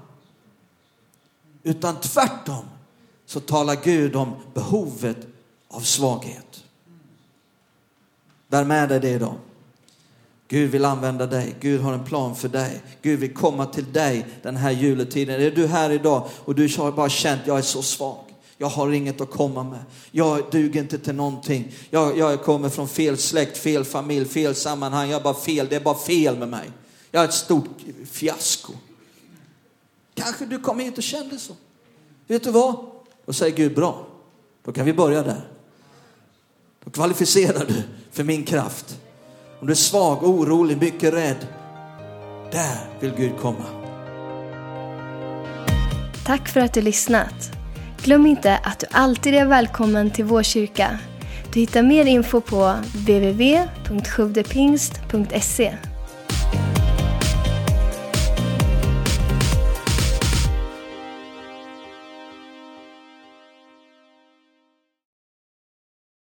Utan 1.64 1.96
tvärtom 1.96 2.66
så 3.26 3.40
talar 3.40 3.76
Gud 3.84 4.16
om 4.16 4.36
behovet 4.54 5.18
av 5.68 5.82
svaghet. 5.82 6.64
Bär 8.48 8.64
med 8.64 8.90
dig 8.90 9.00
det 9.00 9.10
idag. 9.10 9.36
Gud 10.48 10.72
vill 10.72 10.86
använda 10.86 11.28
dig. 11.28 11.56
Gud 11.60 11.82
har 11.82 11.94
en 11.94 12.04
plan 12.04 12.36
för 12.36 12.50
dig. 12.50 12.82
Gud 13.02 13.20
vill 13.20 13.34
komma 13.34 13.66
till 13.66 13.94
dig 13.94 14.26
den 14.42 14.58
här 14.58 14.72
juletiden. 14.72 15.42
Är 15.42 15.52
du 15.52 15.68
här 15.68 15.90
idag 15.90 16.28
och 16.46 16.56
du 16.56 16.76
har 16.78 16.92
bara 16.92 17.10
känt, 17.10 17.42
jag 17.46 17.58
är 17.58 17.62
så 17.62 17.82
svag. 17.82 18.29
Jag 18.62 18.68
har 18.68 18.92
inget 18.92 19.22
att 19.22 19.32
komma 19.32 19.64
med. 19.64 19.80
Jag 20.12 20.44
duger 20.52 20.82
inte 20.82 21.00
till 21.00 21.16
någonting. 21.16 21.74
Jag, 21.90 22.18
jag 22.18 22.44
kommer 22.44 22.70
från 22.70 22.88
fel 22.88 23.18
släkt, 23.18 23.58
fel 23.58 23.86
familj, 23.86 24.26
fel 24.26 24.56
sammanhang. 24.56 25.10
Jag 25.10 25.20
är 25.20 25.24
bara 25.24 25.34
fel. 25.34 25.68
Det 25.70 25.76
är 25.76 25.80
bara 25.80 25.98
fel 25.98 26.38
med 26.38 26.50
mig. 26.50 26.72
Jag 27.12 27.24
är 27.24 27.28
ett 27.28 27.34
stort 27.34 27.78
fiasko. 28.12 28.74
Kanske 30.14 30.46
du 30.46 30.60
kom 30.60 30.80
hit 30.80 30.98
och 30.98 31.04
kände 31.04 31.38
så. 31.38 31.54
Vet 32.28 32.44
du 32.44 32.52
vad? 32.52 32.76
Då 33.26 33.34
säger 33.34 33.56
Gud 33.56 33.76
bra. 33.76 34.08
Då 34.64 34.72
kan 34.72 34.86
vi 34.86 34.94
börja 34.94 35.24
där. 35.24 35.48
Då 36.84 36.92
kvalificerar 36.92 37.66
du 37.66 37.84
för 38.12 38.24
min 38.24 38.44
kraft. 38.44 39.00
Om 39.60 39.68
du 39.68 39.74
är 39.74 39.76
svag, 39.76 40.24
orolig, 40.24 40.82
mycket 40.82 41.14
rädd. 41.14 41.48
Där 42.52 42.98
vill 43.00 43.12
Gud 43.18 43.38
komma. 43.40 43.66
Tack 46.26 46.50
för 46.50 46.60
att 46.60 46.74
du 46.74 46.82
lyssnat. 46.82 47.59
Glöm 48.04 48.26
inte 48.26 48.58
att 48.58 48.80
du 48.80 48.86
alltid 48.92 49.36
är 49.36 49.46
välkommen 49.46 50.12
till 50.12 50.26
vår 50.26 50.44
kyrka. 50.44 51.00
Du 51.54 51.60
hittar 51.60 51.84
mer 51.84 52.06
info 52.06 52.42
på 52.42 52.76
www.sjodepingst.se 52.94 55.78